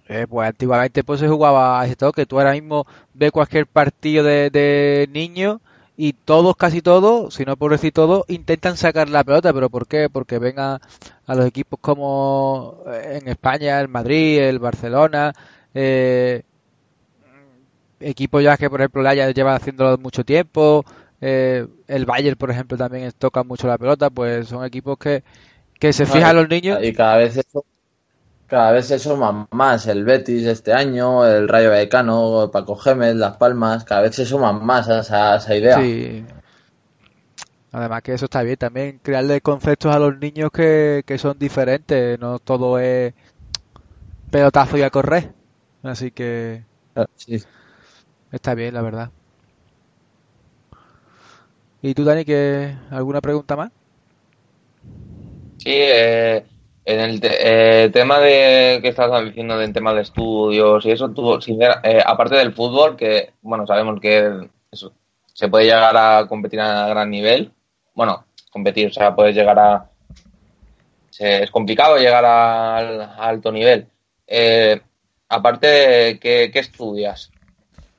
Eh, 0.09 0.25
pues 0.29 0.47
antiguamente 0.47 1.03
pues 1.03 1.19
se 1.19 1.27
jugaba 1.27 1.81
a 1.81 1.85
ese 1.85 1.95
toque. 1.95 2.25
Tú 2.25 2.39
ahora 2.39 2.53
mismo 2.53 2.85
ves 3.13 3.31
cualquier 3.31 3.67
partido 3.67 4.23
de, 4.23 4.49
de 4.49 5.07
y 5.97 6.13
todos, 6.13 6.55
casi 6.55 6.81
todos, 6.81 7.33
si 7.33 7.43
no 7.45 7.57
por 7.57 7.71
decir 7.71 7.91
todos, 7.93 8.23
intentan 8.29 8.77
sacar 8.77 9.09
la 9.09 9.23
pelota. 9.23 9.53
¿Pero 9.53 9.69
por 9.69 9.87
qué? 9.87 10.09
Porque 10.11 10.39
ven 10.39 10.59
a, 10.59 10.79
a 11.25 11.35
los 11.35 11.45
equipos 11.47 11.79
como 11.81 12.83
eh, 12.87 13.19
en 13.21 13.27
España, 13.29 13.81
el 13.81 13.87
Madrid, 13.89 14.39
el 14.39 14.59
Barcelona, 14.59 15.33
eh, 15.73 16.43
equipos 17.99 18.43
ya 18.43 18.57
que 18.57 18.69
por 18.69 18.81
ejemplo 18.81 19.01
la 19.01 19.11
haya 19.11 19.31
lleva 19.31 19.55
haciéndolo 19.55 19.97
mucho 19.97 20.23
tiempo 20.23 20.85
eh, 21.21 21.65
el 21.87 22.05
Bayern 22.05 22.37
por 22.37 22.51
ejemplo 22.51 22.77
también 22.77 23.11
toca 23.17 23.43
mucho 23.43 23.67
la 23.67 23.77
pelota 23.77 24.09
pues 24.09 24.47
son 24.47 24.63
equipos 24.65 24.97
que, 24.97 25.23
que 25.79 25.93
se 25.93 26.05
fijan 26.05 26.35
los 26.35 26.49
niños 26.49 26.79
y 26.83 26.93
cada 26.93 27.17
vez 27.17 27.37
eso 27.37 27.65
cada 28.47 28.71
vez 28.71 28.87
se 28.87 28.97
suman 28.99 29.47
más 29.51 29.87
el 29.87 30.03
Betis 30.05 30.45
este 30.45 30.73
año 30.73 31.25
el 31.25 31.47
Rayo 31.47 31.69
Vallecano 31.69 32.49
Paco 32.51 32.75
Gémez 32.75 33.15
Las 33.15 33.37
Palmas 33.37 33.83
cada 33.83 34.01
vez 34.01 34.15
se 34.15 34.25
suman 34.25 34.65
más 34.65 34.89
a 34.89 34.99
esa, 35.35 35.55
idea 35.55 35.77
sí 35.79 36.25
Además 37.73 38.01
que 38.01 38.13
eso 38.13 38.25
está 38.25 38.41
bien, 38.43 38.57
también 38.57 38.99
crearle 39.03 39.41
conceptos 39.41 39.93
a 39.93 39.99
los 39.99 40.17
niños 40.17 40.49
que, 40.51 41.03
que 41.05 41.17
son 41.17 41.37
diferentes, 41.37 42.17
no 42.17 42.39
todo 42.39 42.79
es 42.79 43.13
pelotazo 44.31 44.77
y 44.77 44.81
a 44.81 44.89
correr. 44.89 45.31
Así 45.83 46.11
que 46.11 46.63
ah, 46.95 47.05
está 48.31 48.55
bien, 48.55 48.73
la 48.73 48.81
verdad. 48.81 49.11
¿Y 51.81 51.93
tú, 51.93 52.03
Dani, 52.03 52.25
que 52.25 52.75
alguna 52.89 53.21
pregunta 53.21 53.55
más? 53.55 53.71
Sí, 55.59 55.71
eh, 55.73 56.45
en 56.87 57.01
el 57.01 57.19
eh, 57.21 57.89
tema 57.91 58.17
de 58.19 58.79
que 58.81 58.87
estás 58.87 59.25
diciendo 59.25 59.57
del 59.57 59.73
tema 59.73 59.93
de 59.93 60.03
estudios 60.03 60.85
y 60.85 60.91
eso, 60.91 61.09
tú, 61.09 61.37
eh, 61.83 62.01
aparte 62.03 62.35
del 62.37 62.53
fútbol, 62.53 62.95
que 62.95 63.33
bueno, 63.41 63.67
sabemos 63.67 63.99
que 63.99 64.47
eso, 64.71 64.93
se 65.33 65.49
puede 65.49 65.65
llegar 65.65 65.97
a 65.97 66.25
competir 66.29 66.61
a 66.61 66.87
gran 66.87 67.09
nivel, 67.09 67.51
bueno, 67.93 68.23
competir, 68.49 68.87
o 68.87 68.93
sea, 68.93 69.13
puedes 69.13 69.35
llegar 69.35 69.59
a... 69.59 69.89
es 71.19 71.51
complicado 71.51 71.97
llegar 71.97 72.23
al, 72.23 73.01
a 73.01 73.15
alto 73.17 73.51
nivel. 73.51 73.87
Eh, 74.25 74.79
aparte, 75.27 76.17
¿qué, 76.21 76.49
estudias? 76.53 77.31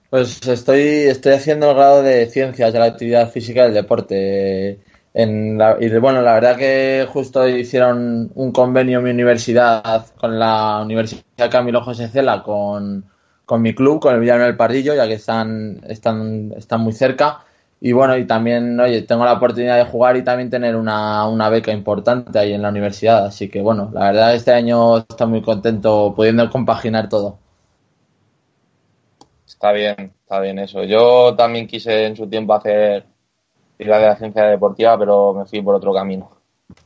Pues 0.09 0.47
estoy, 0.49 0.81
estoy 1.09 1.35
haciendo 1.35 1.73
el 1.73 1.77
grado 1.77 2.03
de 2.03 2.25
ciencias 2.25 2.73
de 2.73 2.79
la 2.79 2.87
actividad 2.87 3.31
física 3.31 3.65
del 3.65 3.75
deporte. 3.75 4.79
En 5.23 5.59
la- 5.59 5.77
y 5.81 5.89
bueno, 5.99 6.23
la 6.23 6.35
verdad 6.35 6.57
que 6.57 7.07
justo 7.13 7.47
hicieron 7.49 8.31
un 8.35 8.53
convenio 8.53 8.99
en 8.99 9.05
mi 9.05 9.11
universidad 9.11 10.07
con 10.17 10.39
la 10.39 10.81
Universidad 10.83 11.51
Camilo 11.51 11.83
José 11.83 12.09
Cela 12.09 12.43
con, 12.43 13.05
con 13.45 13.61
mi 13.63 13.75
club, 13.75 14.01
con 14.01 14.15
el 14.15 14.21
Villano 14.21 14.45
del 14.45 14.57
Pardillo, 14.57 14.95
ya 14.95 15.07
que 15.09 15.15
están, 15.15 15.81
están, 15.89 16.53
están 16.57 16.81
muy 16.83 16.93
cerca. 16.93 17.41
Y 17.81 17.93
bueno, 17.93 18.17
y 18.17 18.27
también, 18.27 18.79
oye, 18.81 19.03
tengo 19.03 19.25
la 19.25 19.35
oportunidad 19.35 19.77
de 19.77 19.85
jugar 19.91 20.17
y 20.17 20.23
también 20.25 20.51
tener 20.51 20.77
una, 20.77 21.29
una 21.29 21.49
beca 21.49 21.73
importante 21.73 22.39
ahí 22.39 22.53
en 22.53 22.63
la 22.63 22.69
universidad. 22.71 23.27
Así 23.27 23.49
que 23.49 23.61
bueno, 23.61 23.91
la 23.93 24.07
verdad 24.13 24.35
este 24.35 24.53
año 24.53 24.99
estoy 24.99 25.27
muy 25.29 25.43
contento 25.43 26.13
pudiendo 26.17 26.49
compaginar 26.51 27.09
todo. 27.09 27.39
Está 29.47 29.73
bien, 29.73 30.15
está 30.21 30.41
bien 30.41 30.59
eso. 30.61 30.85
Yo 30.85 31.35
también 31.37 31.67
quise 31.67 32.07
en 32.07 32.17
su 32.17 32.29
tiempo 32.29 32.55
hacer 32.55 33.07
la 33.85 33.99
de 33.99 34.07
la 34.07 34.17
ciencia 34.17 34.45
deportiva, 34.45 34.99
pero 34.99 35.35
me 35.35 35.47
fui 35.47 35.63
por 35.63 35.75
otro 35.75 35.93
camino. 35.95 36.31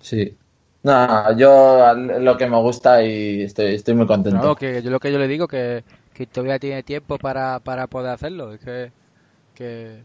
Sí. 0.01 0.37
No, 0.83 1.37
yo 1.39 1.95
lo 1.95 2.37
que 2.37 2.47
me 2.47 2.61
gusta 2.61 3.03
y 3.05 3.43
estoy, 3.43 3.75
estoy 3.75 3.95
muy 3.95 4.07
contento. 4.07 4.41
No, 4.41 4.57
que 4.57 4.83
yo 4.83 4.91
lo 4.91 4.99
que 5.01 5.13
yo 5.13 5.19
le 5.19 5.29
digo 5.29 5.47
que, 5.49 5.85
que 6.15 6.27
todavía 6.27 6.59
tiene 6.59 6.83
tiempo 6.83 7.19
para, 7.19 7.61
para 7.61 7.87
poder 7.87 8.11
hacerlo. 8.13 8.53
Es 8.55 8.61
que, 8.61 8.93
que, 9.55 10.05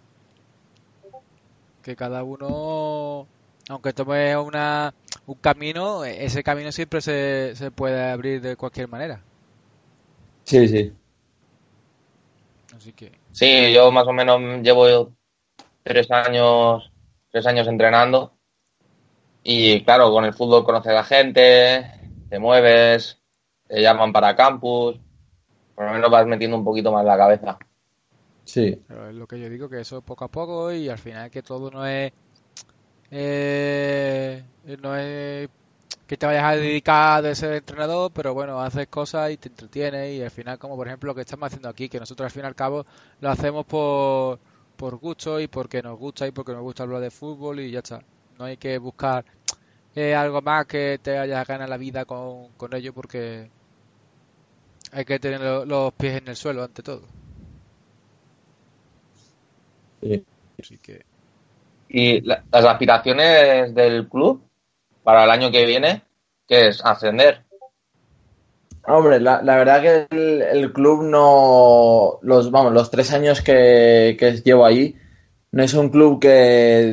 que 1.84 1.96
cada 1.96 2.24
uno, 2.24 3.28
aunque 3.70 3.94
tome 3.94 4.36
una, 4.38 4.94
un 5.26 5.36
camino, 5.36 6.04
ese 6.06 6.44
camino 6.44 6.72
siempre 6.72 7.02
se, 7.02 7.54
se 7.56 7.72
puede 7.72 8.10
abrir 8.12 8.42
de 8.42 8.56
cualquier 8.56 8.88
manera. 8.90 9.22
Sí, 10.46 10.68
sí. 10.68 10.98
Así 12.76 12.92
que, 12.94 13.12
Sí, 13.32 13.72
yo 13.74 13.92
más 13.92 14.08
o 14.08 14.14
menos 14.14 14.40
llevo 14.64 15.16
tres 15.88 16.12
años, 16.12 16.92
tres 17.32 17.46
años 17.48 17.68
entrenando 17.68 18.34
y 19.44 19.82
claro, 19.84 20.12
con 20.12 20.26
el 20.26 20.34
fútbol 20.34 20.66
conoces 20.66 20.92
a 20.92 20.96
la 20.96 21.04
gente, 21.06 21.90
te 22.30 22.38
mueves, 22.38 23.18
te 23.68 23.82
llaman 23.82 24.12
para 24.12 24.36
campus, 24.36 24.98
por 25.74 25.86
lo 25.86 25.94
menos 25.94 26.12
vas 26.12 26.28
metiendo 26.28 26.58
un 26.58 26.66
poquito 26.66 26.92
más 26.92 27.06
la 27.06 27.18
cabeza. 27.18 27.58
Sí. 28.44 28.82
pero 28.88 29.10
es 29.10 29.16
lo 29.16 29.28
que 29.28 29.40
yo 29.40 29.50
digo, 29.50 29.70
que 29.70 29.82
eso 29.82 30.02
poco 30.02 30.26
a 30.26 30.28
poco 30.30 30.72
y 30.72 30.90
al 30.90 30.98
final 30.98 31.30
que 31.30 31.44
todo 31.44 31.72
no 31.72 31.86
es, 31.86 32.12
eh, 33.12 34.44
no 34.82 34.96
es 34.98 35.50
que 36.08 36.18
te 36.18 36.26
vayas 36.26 36.44
a 36.44 36.56
dedicar 36.56 37.24
de 37.24 37.36
ser 37.36 37.54
entrenador, 37.54 38.12
pero 38.14 38.34
bueno, 38.34 38.62
haces 38.62 38.88
cosas 38.88 39.32
y 39.32 39.38
te 39.38 39.50
entretienes 39.50 40.14
y 40.14 40.24
al 40.24 40.32
final, 40.32 40.58
como 40.58 40.76
por 40.76 40.88
ejemplo 40.88 41.08
lo 41.08 41.16
que 41.16 41.22
estamos 41.22 41.48
haciendo 41.48 41.70
aquí, 41.70 41.90
que 41.90 42.00
nosotros 42.00 42.26
al 42.26 42.32
fin 42.32 42.44
y 42.44 42.48
al 42.48 42.56
cabo 42.56 42.86
lo 43.20 43.30
hacemos 43.30 43.66
por, 43.66 44.40
por 44.78 44.98
gusto 44.98 45.40
y 45.42 45.48
porque 45.50 45.82
nos 45.84 45.98
gusta 46.00 46.28
y 46.28 46.32
porque 46.32 46.54
nos 46.54 46.62
gusta 46.64 46.84
hablar 46.84 47.02
de 47.02 47.12
fútbol 47.12 47.60
y 47.62 47.72
ya 47.72 47.80
está. 47.80 48.02
No 48.40 48.46
hay 48.46 48.58
que 48.58 48.78
buscar 48.80 49.26
eh, 49.96 50.16
algo 50.16 50.42
más 50.42 50.68
que 50.68 51.00
te 51.04 51.18
vayas 51.18 51.40
a 51.42 51.46
ganar 51.46 51.70
la 51.70 51.78
vida 51.78 52.06
con, 52.06 52.54
con 52.56 52.76
ello 52.76 52.94
porque 52.94 53.52
hay 54.92 55.06
que 55.06 55.20
tener 55.20 55.40
lo- 55.40 55.66
los 55.66 55.94
pies 55.94 56.18
en 56.22 56.28
el 56.28 56.36
suelo 56.36 56.64
ante 56.64 56.84
todo. 56.84 57.02
sí. 60.02 60.26
Así 60.60 60.78
que... 60.80 61.06
Y 61.90 62.22
la- 62.22 62.46
las 62.52 62.66
aspiraciones 62.66 63.74
del 63.76 64.08
club 64.10 64.50
para 65.04 65.24
el 65.26 65.32
año 65.32 65.52
que 65.52 65.66
viene, 65.66 66.04
que 66.48 66.70
es 66.70 66.86
ascender. 66.86 67.47
Hombre, 68.90 69.20
la, 69.20 69.42
la 69.44 69.58
verdad 69.58 69.82
que 69.82 70.08
el, 70.16 70.42
el 70.42 70.72
club 70.72 71.04
no, 71.04 72.20
los, 72.22 72.52
vamos, 72.52 72.72
los 72.72 72.90
tres 72.90 73.12
años 73.12 73.42
que, 73.42 74.16
llevo 74.46 74.66
ahí, 74.66 74.96
no 75.52 75.62
es 75.62 75.74
un 75.74 75.90
club 75.90 76.22
que 76.22 76.30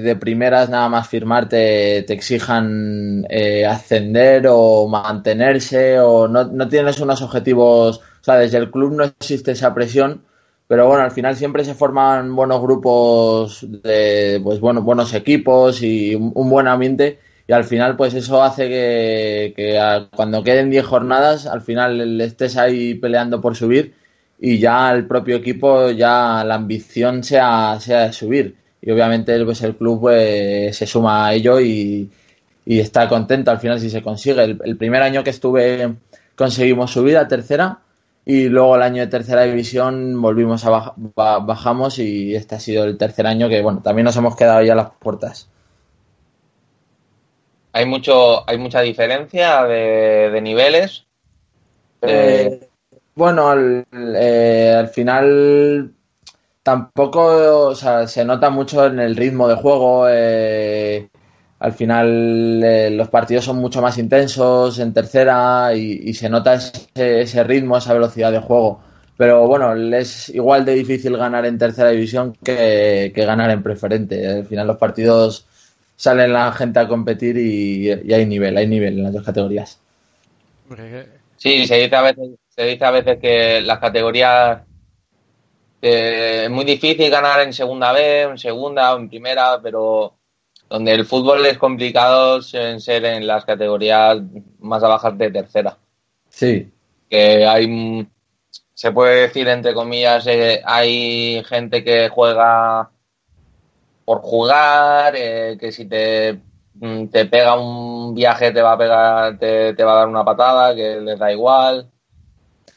de 0.03 0.17
primeras 0.17 0.69
nada 0.69 0.89
más 0.89 1.07
firmar 1.09 1.49
te, 1.49 1.99
exijan 2.13 3.25
eh, 3.31 3.65
ascender 3.65 4.47
o 4.51 4.89
mantenerse 4.89 6.01
o 6.01 6.27
no, 6.27 6.43
no 6.43 6.69
tienes 6.69 6.99
unos 6.99 7.23
objetivos, 7.23 7.99
o 7.99 8.25
sea, 8.25 8.39
desde 8.39 8.59
el 8.59 8.73
club 8.73 8.93
no 8.93 9.05
existe 9.05 9.53
esa 9.53 9.73
presión, 9.73 10.25
pero 10.67 10.89
bueno, 10.89 11.05
al 11.05 11.13
final 11.13 11.37
siempre 11.37 11.65
se 11.65 11.75
forman 11.75 12.35
buenos 12.35 12.61
grupos 12.61 13.65
de, 13.71 14.41
pues 14.43 14.59
bueno, 14.59 14.83
buenos 14.83 15.15
equipos 15.15 15.81
y 15.81 16.17
un 16.17 16.51
buen 16.51 16.67
ambiente 16.67 17.21
y 17.47 17.53
al 17.53 17.65
final 17.65 17.97
pues 17.97 18.15
eso 18.15 18.43
hace 18.43 18.69
que, 18.69 19.79
cuando 20.17 20.43
queden 20.43 20.71
10 20.71 20.85
jornadas 20.87 21.47
al 21.47 21.61
final 21.63 22.21
estés 22.21 22.57
ahí 22.57 22.95
peleando 22.95 23.41
por 23.41 23.57
subir 23.57 23.95
y 24.41 24.59
ya 24.59 24.93
el 24.93 25.07
propio 25.07 25.37
equipo 25.37 25.91
ya 25.91 26.43
la 26.45 26.55
ambición 26.57 27.23
sea, 27.23 27.79
sea 27.81 28.07
de 28.07 28.13
subir 28.13 28.57
y 28.81 28.91
obviamente 28.91 29.43
pues 29.45 29.63
el 29.63 29.77
club 29.77 30.01
pues, 30.01 30.77
se 30.77 30.87
suma 30.87 31.27
a 31.29 31.35
ello 31.35 31.61
y, 31.61 32.11
y 32.67 32.81
está 32.81 33.09
contento 33.09 33.51
al 33.51 33.59
final 33.61 33.81
si 33.81 33.91
se 33.91 34.03
consigue. 34.03 34.43
El, 34.43 34.77
primer 34.77 35.03
año 35.03 35.25
que 35.25 35.31
estuve 35.31 35.95
conseguimos 36.37 36.91
subir 36.93 37.17
a 37.17 37.29
tercera 37.29 37.81
y 38.25 38.49
luego 38.49 38.77
el 38.77 38.83
año 38.83 39.03
de 39.03 39.09
tercera 39.09 39.43
división 39.43 40.21
volvimos 40.21 40.65
a 40.65 40.71
baj- 40.71 40.95
ba- 41.15 41.39
bajamos 41.41 41.99
y 41.99 42.35
este 42.35 42.55
ha 42.57 42.61
sido 42.61 42.85
el 42.85 42.97
tercer 42.99 43.27
año 43.27 43.49
que 43.49 43.63
bueno 43.63 43.81
también 43.83 44.05
nos 44.05 44.17
hemos 44.17 44.37
quedado 44.37 44.63
ya 44.63 44.73
a 44.73 44.77
las 44.77 44.91
puertas. 45.01 45.49
Hay 47.75 47.85
mucho, 47.87 48.49
hay 48.49 48.57
mucha 48.57 48.81
diferencia 48.81 49.65
de, 49.65 50.31
de 50.33 50.41
niveles. 50.41 51.07
Eh, 52.03 52.51
Eh, 52.51 52.69
bueno, 53.15 53.49
al, 53.51 53.87
eh, 53.93 54.75
al 54.79 54.89
final 54.89 55.95
tampoco, 56.63 57.69
o 57.69 57.75
sea, 57.75 58.07
se 58.09 58.25
nota 58.25 58.51
mucho 58.51 58.87
en 58.87 59.01
el 59.01 59.17
ritmo 59.17 59.49
de 59.49 59.57
juego. 59.57 60.07
eh, 60.11 61.09
al 61.61 61.73
final 61.73 62.97
los 62.97 63.09
partidos 63.11 63.45
son 63.47 63.57
mucho 63.59 63.83
más 63.83 63.99
intensos 63.99 64.79
en 64.81 64.93
tercera 64.95 65.75
y, 65.75 66.01
y 66.11 66.15
se 66.15 66.29
nota 66.29 66.55
ese, 66.55 67.23
ese 67.23 67.45
ritmo, 67.45 67.79
esa 67.79 67.95
velocidad 67.95 68.33
de 68.33 68.41
juego. 68.41 68.81
Pero 69.17 69.47
bueno, 69.47 69.75
es 69.97 70.29
igual 70.31 70.65
de 70.65 70.75
difícil 70.75 71.17
ganar 71.17 71.47
en 71.47 71.59
tercera 71.59 71.91
división 71.91 72.35
que, 72.45 73.13
que 73.15 73.25
ganar 73.27 73.51
en 73.51 73.63
preferente. 73.63 74.27
Al 74.29 74.45
final 74.47 74.67
los 74.67 74.79
partidos 74.79 75.47
salen 75.97 76.33
la 76.33 76.53
gente 76.53 76.81
a 76.81 76.89
competir 76.89 77.37
y, 77.37 77.91
y 77.91 78.13
hay 78.13 78.27
nivel, 78.27 78.57
hay 78.57 78.67
nivel 78.67 78.99
en 78.99 79.05
las 79.05 79.13
dos 79.13 79.25
categorías. 79.25 79.81
Sí, 81.37 81.67
se 81.67 81.77
dice 81.77 81.97
a 81.97 82.03
veces, 82.03 82.31
se 82.49 82.65
dice 82.65 82.85
a 82.85 82.91
veces 82.91 83.19
que 83.21 83.61
las 83.61 83.79
categorías 83.79 84.63
que 85.81 86.45
es 86.45 86.51
muy 86.51 86.65
difícil 86.65 87.11
ganar 87.11 87.41
en 87.41 87.53
segunda 87.53 87.93
B, 87.93 88.23
en 88.23 88.39
segunda 88.39 88.95
o 88.95 88.99
en 88.99 89.11
primera, 89.11 89.61
pero 89.63 90.15
donde 90.69 90.93
el 90.93 91.05
fútbol 91.05 91.45
es 91.45 91.59
complicado 91.59 92.41
suelen 92.41 92.81
ser 92.81 93.05
en 93.05 93.27
las 93.27 93.45
categorías 93.45 94.19
más 94.61 94.81
bajas 94.81 95.19
de 95.19 95.31
tercera. 95.31 95.77
Sí, 96.31 96.73
Que 97.11 97.47
hay, 97.47 98.09
se 98.73 98.93
puede 98.93 99.23
decir 99.23 99.47
entre 99.49 99.75
comillas, 99.75 100.27
eh, 100.27 100.63
hay 100.65 101.43
gente 101.45 101.85
que 101.85 102.09
juega 102.09 102.91
por 104.05 104.21
jugar, 104.21 105.15
eh, 105.17 105.57
que 105.59 105.73
si 105.73 105.87
te, 105.87 106.41
mm, 106.75 107.07
te 107.07 107.27
pega 107.27 107.59
un 107.59 108.15
viaje 108.15 108.53
te 108.53 108.63
va 108.63 108.73
a 108.73 108.79
pegar, 108.79 109.39
te, 109.39 109.75
te 109.75 109.85
va 109.85 109.93
a 109.93 109.97
dar 109.97 110.09
una 110.09 110.25
patada, 110.25 110.75
que 110.75 111.01
les 111.01 111.19
da 111.19 111.33
igual. 111.33 111.91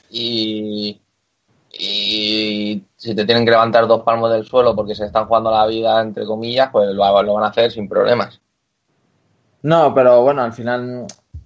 Y, 0.10 1.02
y 1.72 2.84
si 2.96 3.16
te 3.16 3.26
tienen 3.26 3.46
que 3.46 3.52
levantar 3.52 3.88
dos 3.88 4.04
palmos 4.04 4.32
del 4.32 4.46
suelo 4.46 4.76
porque 4.76 4.96
se 4.96 5.06
están 5.06 5.28
jugando 5.28 5.52
la 5.52 5.66
vida, 5.68 6.02
entre 6.02 6.26
comillas, 6.26 6.70
pues 6.72 6.90
lo, 6.94 7.24
lo 7.24 7.34
van 7.34 7.44
a 7.44 7.48
hacer 7.48 7.72
sin 7.72 7.90
problemas. 7.90 8.40
No, 9.64 9.94
pero 9.94 10.22
bueno, 10.22 10.44
al 10.44 10.54
final 10.54 11.06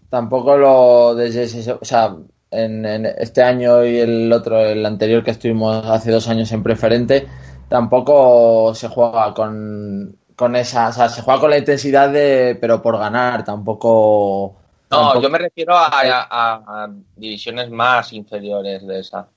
tampoco 0.10 0.58
lo 0.58 1.16
desde 1.16 1.74
o 1.74 1.86
sea, 1.86 2.16
en, 2.52 2.86
en 2.86 3.06
este 3.06 3.42
año 3.42 3.84
y 3.86 3.98
el 3.98 4.32
otro, 4.32 4.60
el 4.60 4.86
anterior 4.86 5.24
que 5.24 5.32
estuvimos 5.32 5.86
hace 5.86 6.12
dos 6.12 6.28
años 6.28 6.52
en 6.52 6.64
preferente, 6.64 7.28
tampoco 7.72 8.74
se 8.76 8.88
juega 8.90 9.34
con, 9.34 10.18
con 10.36 10.56
esa, 10.56 10.90
o 10.90 10.94
sea, 10.94 11.10
se 11.10 11.22
juega 11.22 11.40
con 11.40 11.50
la 11.52 11.58
intensidad 11.58 12.10
de, 12.12 12.58
pero 12.60 12.82
por 12.82 12.98
ganar, 12.98 13.44
tampoco. 13.46 14.58
No, 14.92 15.16
tampoco- 15.16 15.22
yo 15.22 15.30
me 15.30 15.38
refiero 15.40 15.74
a, 15.76 15.88
a- 15.88 16.84
a 16.84 16.88
divisiones 17.16 17.70
más 17.72 18.12
inferiores 18.14 18.86
de 18.86 19.00
esa. 19.00 19.32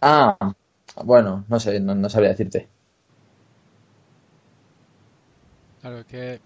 Ah, 0.00 0.36
bueno, 1.04 1.44
no 1.48 1.60
sé, 1.60 1.78
no, 1.80 1.94
no 1.94 2.08
sabría 2.08 2.30
decirte. 2.30 2.68
Claro, 5.80 5.98
es 6.00 6.06
que 6.06 6.40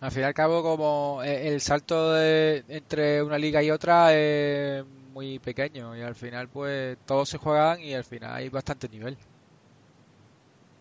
al 0.00 0.12
fin 0.12 0.22
y 0.22 0.24
al 0.26 0.34
cabo 0.34 0.62
como 0.62 1.22
eh, 1.24 1.48
el 1.48 1.60
salto 1.62 2.12
de- 2.14 2.64
entre 2.68 3.22
una 3.22 3.38
liga 3.38 3.62
y 3.62 3.70
otra 3.72 4.14
es 4.14 4.84
muy 4.86 5.38
pequeño 5.40 5.96
y 5.96 6.02
al 6.02 6.14
final 6.16 6.48
pues 6.50 6.98
todos 7.06 7.28
se 7.30 7.38
juegan 7.38 7.80
y 7.82 7.94
al 7.94 8.04
final 8.04 8.34
hay 8.34 8.48
bastante 8.50 8.88
nivel, 8.88 9.18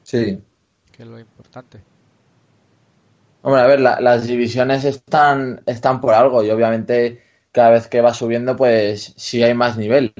Sí. 0.08 0.42
que 0.92 1.04
es 1.04 1.10
lo 1.10 1.20
importante. 1.20 1.84
Hombre, 3.42 3.62
a 3.62 3.68
ver, 3.68 3.80
la- 3.80 4.02
las 4.02 4.28
divisiones 4.28 4.84
están, 4.86 5.62
están 5.66 6.02
por 6.02 6.14
algo 6.14 6.44
y 6.44 6.50
obviamente 6.50 7.22
cada 7.52 7.72
vez 7.72 7.88
que 7.88 8.02
va 8.02 8.14
subiendo, 8.14 8.56
pues 8.56 9.14
sí 9.18 9.44
hay 9.44 9.54
más 9.54 9.78
nivel. 9.78 10.14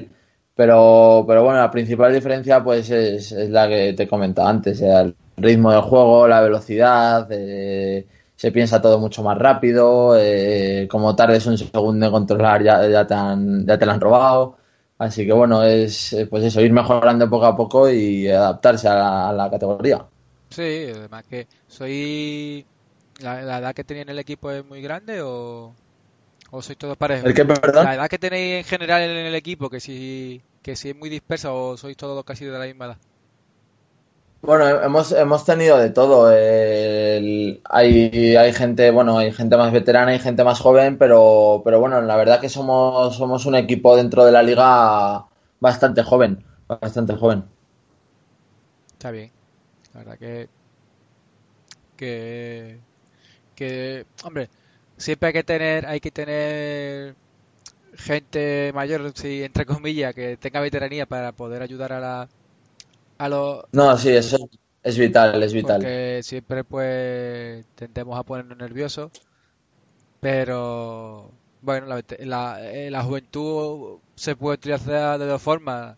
Pero, 0.54 1.24
pero 1.26 1.44
bueno, 1.44 1.60
la 1.60 1.70
principal 1.70 2.12
diferencia 2.12 2.62
pues 2.64 2.90
es, 2.90 3.30
es 3.32 3.50
la 3.50 3.68
que 3.68 3.92
te 3.94 4.08
comentaba 4.08 4.50
antes, 4.50 4.80
el 4.82 5.14
ritmo 5.36 5.70
del 5.72 5.82
juego, 5.82 6.26
la 6.28 6.40
velocidad, 6.40 7.28
eh, 7.30 8.06
se 8.36 8.50
piensa 8.52 8.80
todo 8.82 8.98
mucho 8.98 9.22
más 9.22 9.38
rápido, 9.38 10.16
eh, 10.18 10.88
como 10.90 11.14
tardes 11.16 11.46
un 11.46 11.58
segundo 11.58 12.06
en 12.06 12.12
controlar 12.12 12.62
ya, 12.64 12.88
ya, 12.88 13.06
te 13.06 13.14
han, 13.14 13.66
ya 13.66 13.78
te 13.78 13.86
lo 13.86 13.92
han 13.92 14.00
robado. 14.00 14.57
Así 14.98 15.24
que 15.24 15.32
bueno, 15.32 15.62
es 15.62 16.12
eh, 16.12 16.26
pues 16.26 16.42
eso, 16.44 16.60
ir 16.60 16.72
mejorando 16.72 17.30
poco 17.30 17.46
a 17.46 17.56
poco 17.56 17.88
y 17.88 18.28
adaptarse 18.28 18.88
a 18.88 18.94
la, 18.94 19.28
a 19.28 19.32
la 19.32 19.50
categoría. 19.50 20.04
Sí, 20.50 20.90
además 20.94 21.24
que 21.28 21.46
soy... 21.68 22.66
¿La, 23.20 23.42
la 23.42 23.58
edad 23.58 23.74
que 23.74 23.84
tenía 23.84 24.02
en 24.02 24.10
el 24.10 24.18
equipo 24.18 24.50
es 24.50 24.64
muy 24.64 24.80
grande 24.80 25.20
o...? 25.22 25.74
¿O 26.50 26.62
sois 26.62 26.78
todos 26.78 26.96
parejos? 26.96 27.26
¿El 27.26 27.34
qué, 27.34 27.44
perdón? 27.44 27.84
La 27.84 27.94
edad 27.94 28.08
que 28.08 28.18
tenéis 28.18 28.58
en 28.58 28.64
general 28.64 29.02
en 29.02 29.26
el 29.26 29.34
equipo, 29.34 29.68
que 29.68 29.80
si, 29.80 30.40
que 30.62 30.76
si 30.76 30.90
es 30.90 30.96
muy 30.96 31.10
dispersa 31.10 31.52
o 31.52 31.76
sois 31.76 31.96
todos 31.96 32.24
casi 32.24 32.46
de 32.46 32.58
la 32.58 32.64
misma 32.64 32.86
edad. 32.86 32.96
Bueno, 34.40 34.68
hemos, 34.82 35.10
hemos 35.12 35.44
tenido 35.44 35.78
de 35.78 35.90
todo. 35.90 36.30
El- 36.32 37.60
hay, 37.68 38.36
hay 38.36 38.52
gente, 38.52 38.90
bueno, 38.90 39.18
hay 39.18 39.32
gente 39.32 39.56
más 39.56 39.72
veterana 39.72 40.14
y 40.14 40.18
gente 40.20 40.44
más 40.44 40.60
joven, 40.60 40.96
pero, 40.98 41.62
pero 41.64 41.80
bueno, 41.80 42.00
la 42.02 42.16
verdad 42.16 42.40
que 42.40 42.48
somos, 42.48 43.16
somos 43.16 43.46
un 43.46 43.56
equipo 43.56 43.96
dentro 43.96 44.24
de 44.24 44.32
la 44.32 44.42
liga 44.42 45.26
bastante 45.60 46.02
joven, 46.04 46.44
bastante 46.68 47.14
joven. 47.16 47.44
Está 48.92 49.10
bien. 49.10 49.30
La 49.94 50.00
verdad 50.00 50.18
que... 50.18 50.50
Que... 51.96 52.78
Que... 53.56 54.06
Hombre, 54.24 54.50
siempre 54.98 55.28
hay 55.28 55.32
que 55.34 55.44
tener... 55.44 55.86
Hay 55.86 56.00
que 56.00 56.10
tener 56.10 57.16
gente 57.96 58.72
mayor, 58.74 59.12
si 59.16 59.44
entre 59.44 59.66
comillas, 59.66 60.14
que 60.14 60.36
tenga 60.38 60.60
veteranía 60.60 61.06
para 61.06 61.32
poder 61.32 61.62
ayudar 61.62 61.92
a 61.94 62.00
la... 62.00 62.30
A 63.18 63.28
los... 63.28 63.64
No, 63.72 63.96
sí, 63.96 64.10
eso 64.10 64.38
es 64.82 64.98
vital, 64.98 65.42
es 65.42 65.52
vital. 65.52 65.80
Porque 65.80 66.20
siempre 66.22 66.64
pues 66.64 67.66
tendemos 67.74 68.18
a 68.18 68.22
ponernos 68.22 68.56
nerviosos, 68.56 69.10
pero 70.20 71.30
bueno, 71.62 71.86
la, 71.86 72.02
la, 72.20 72.72
eh, 72.72 72.90
la 72.90 73.02
juventud 73.02 73.98
se 74.14 74.36
puede 74.36 74.56
utilizar 74.56 75.18
de 75.18 75.26
dos 75.26 75.42
formas. 75.42 75.96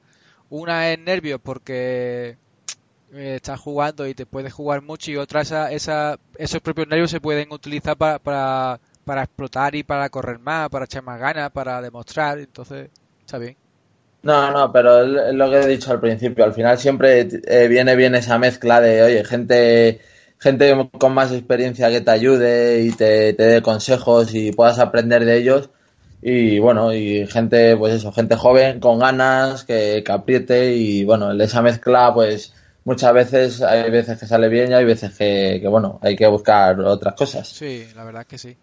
Una 0.50 0.90
es 0.92 0.98
nervios 0.98 1.40
porque 1.42 2.36
eh, 3.12 3.34
estás 3.36 3.60
jugando 3.60 4.06
y 4.06 4.14
te 4.14 4.26
puedes 4.26 4.52
jugar 4.52 4.82
mucho 4.82 5.10
y 5.10 5.16
otra 5.16 5.42
esa, 5.42 5.72
esa, 5.72 6.18
esos 6.36 6.60
propios 6.60 6.88
nervios 6.88 7.10
se 7.10 7.20
pueden 7.20 7.52
utilizar 7.52 7.96
para, 7.96 8.18
para, 8.18 8.80
para 9.04 9.22
explotar 9.24 9.74
y 9.74 9.82
para 9.84 10.08
correr 10.10 10.38
más, 10.38 10.68
para 10.70 10.86
echar 10.86 11.02
más 11.04 11.20
ganas, 11.20 11.50
para 11.52 11.80
demostrar, 11.82 12.38
entonces 12.38 12.90
está 13.20 13.38
bien. 13.38 13.56
No, 14.22 14.50
no, 14.50 14.70
pero 14.72 15.02
es 15.02 15.34
lo 15.34 15.50
que 15.50 15.60
he 15.60 15.66
dicho 15.66 15.90
al 15.92 16.00
principio. 16.00 16.44
Al 16.44 16.52
final 16.52 16.78
siempre 16.78 17.26
eh, 17.46 17.68
viene 17.68 17.96
bien 17.96 18.14
esa 18.14 18.38
mezcla 18.38 18.80
de, 18.80 19.02
oye, 19.02 19.24
gente, 19.24 20.00
gente 20.38 20.90
con 20.98 21.14
más 21.14 21.32
experiencia 21.32 21.90
que 21.90 22.02
te 22.02 22.10
ayude 22.10 22.82
y 22.82 22.92
te, 22.92 23.32
te 23.32 23.42
dé 23.44 23.62
consejos 23.62 24.34
y 24.34 24.52
puedas 24.52 24.78
aprender 24.78 25.24
de 25.24 25.38
ellos. 25.38 25.70
Y 26.22 26.58
bueno, 26.58 26.92
y 26.92 27.26
gente, 27.26 27.76
pues 27.78 27.94
eso, 27.94 28.12
gente 28.12 28.36
joven 28.36 28.78
con 28.78 28.98
ganas, 28.98 29.64
que, 29.64 30.02
que 30.04 30.12
apriete 30.12 30.74
y 30.74 31.04
bueno, 31.04 31.32
esa 31.32 31.62
mezcla, 31.62 32.12
pues 32.12 32.52
muchas 32.84 33.14
veces, 33.14 33.62
hay 33.62 33.90
veces 33.90 34.18
que 34.20 34.26
sale 34.26 34.48
bien 34.48 34.70
y 34.70 34.74
hay 34.74 34.84
veces 34.84 35.16
que, 35.16 35.58
que 35.62 35.68
bueno, 35.68 35.98
hay 36.02 36.16
que 36.16 36.26
buscar 36.26 36.78
otras 36.80 37.14
cosas. 37.14 37.48
Sí, 37.48 37.86
la 37.94 38.04
verdad 38.04 38.26
que 38.26 38.36
sí. 38.36 38.54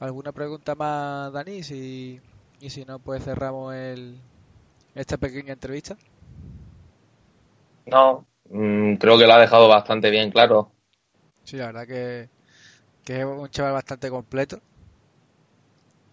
¿Alguna 0.00 0.32
pregunta 0.32 0.74
más, 0.74 1.32
Dani? 1.32 1.62
Si, 1.62 2.20
y 2.60 2.70
si 2.70 2.84
no, 2.84 2.98
pues 2.98 3.24
cerramos 3.24 3.74
el, 3.74 4.20
esta 4.94 5.18
pequeña 5.18 5.54
entrevista. 5.54 5.96
No, 7.86 8.26
mm, 8.50 8.96
creo 8.96 9.16
que 9.18 9.26
lo 9.26 9.32
ha 9.34 9.38
dejado 9.40 9.68
bastante 9.68 10.10
bien 10.10 10.30
claro. 10.30 10.74
Sí, 11.44 11.56
la 11.56 11.66
verdad 11.66 11.86
que, 11.86 12.30
que 13.04 13.20
es 13.20 13.26
un 13.26 13.48
chaval 13.50 13.74
bastante 13.74 14.10
completo 14.10 14.60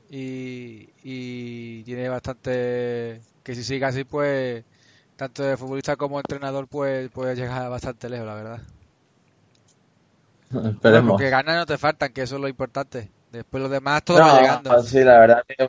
y, 0.09 0.89
y 1.03 1.83
tiene 1.83 2.09
bastante... 2.09 3.21
que 3.43 3.55
si 3.55 3.63
sigue 3.63 3.85
así, 3.85 4.03
pues 4.03 4.65
tanto 5.15 5.43
de 5.43 5.57
futbolista 5.57 5.95
como 5.97 6.19
entrenador, 6.19 6.67
pues 6.67 7.09
puede 7.11 7.35
llegar 7.35 7.69
bastante 7.69 8.09
lejos, 8.09 8.27
la 8.27 8.35
verdad. 8.35 8.61
Bueno, 10.49 10.69
Esperemos. 10.71 11.03
porque 11.03 11.29
ganas 11.29 11.55
no 11.57 11.65
te 11.65 11.77
faltan, 11.77 12.13
que 12.13 12.21
eso 12.23 12.35
es 12.35 12.41
lo 12.41 12.47
importante. 12.47 13.11
Después 13.31 13.63
lo 13.63 13.69
demás 13.69 14.03
todo 14.03 14.21
va 14.21 14.31
llegando. 14.31 14.77
sí, 14.83 15.03
la 15.03 15.19
verdad 15.19 15.43
que 15.47 15.67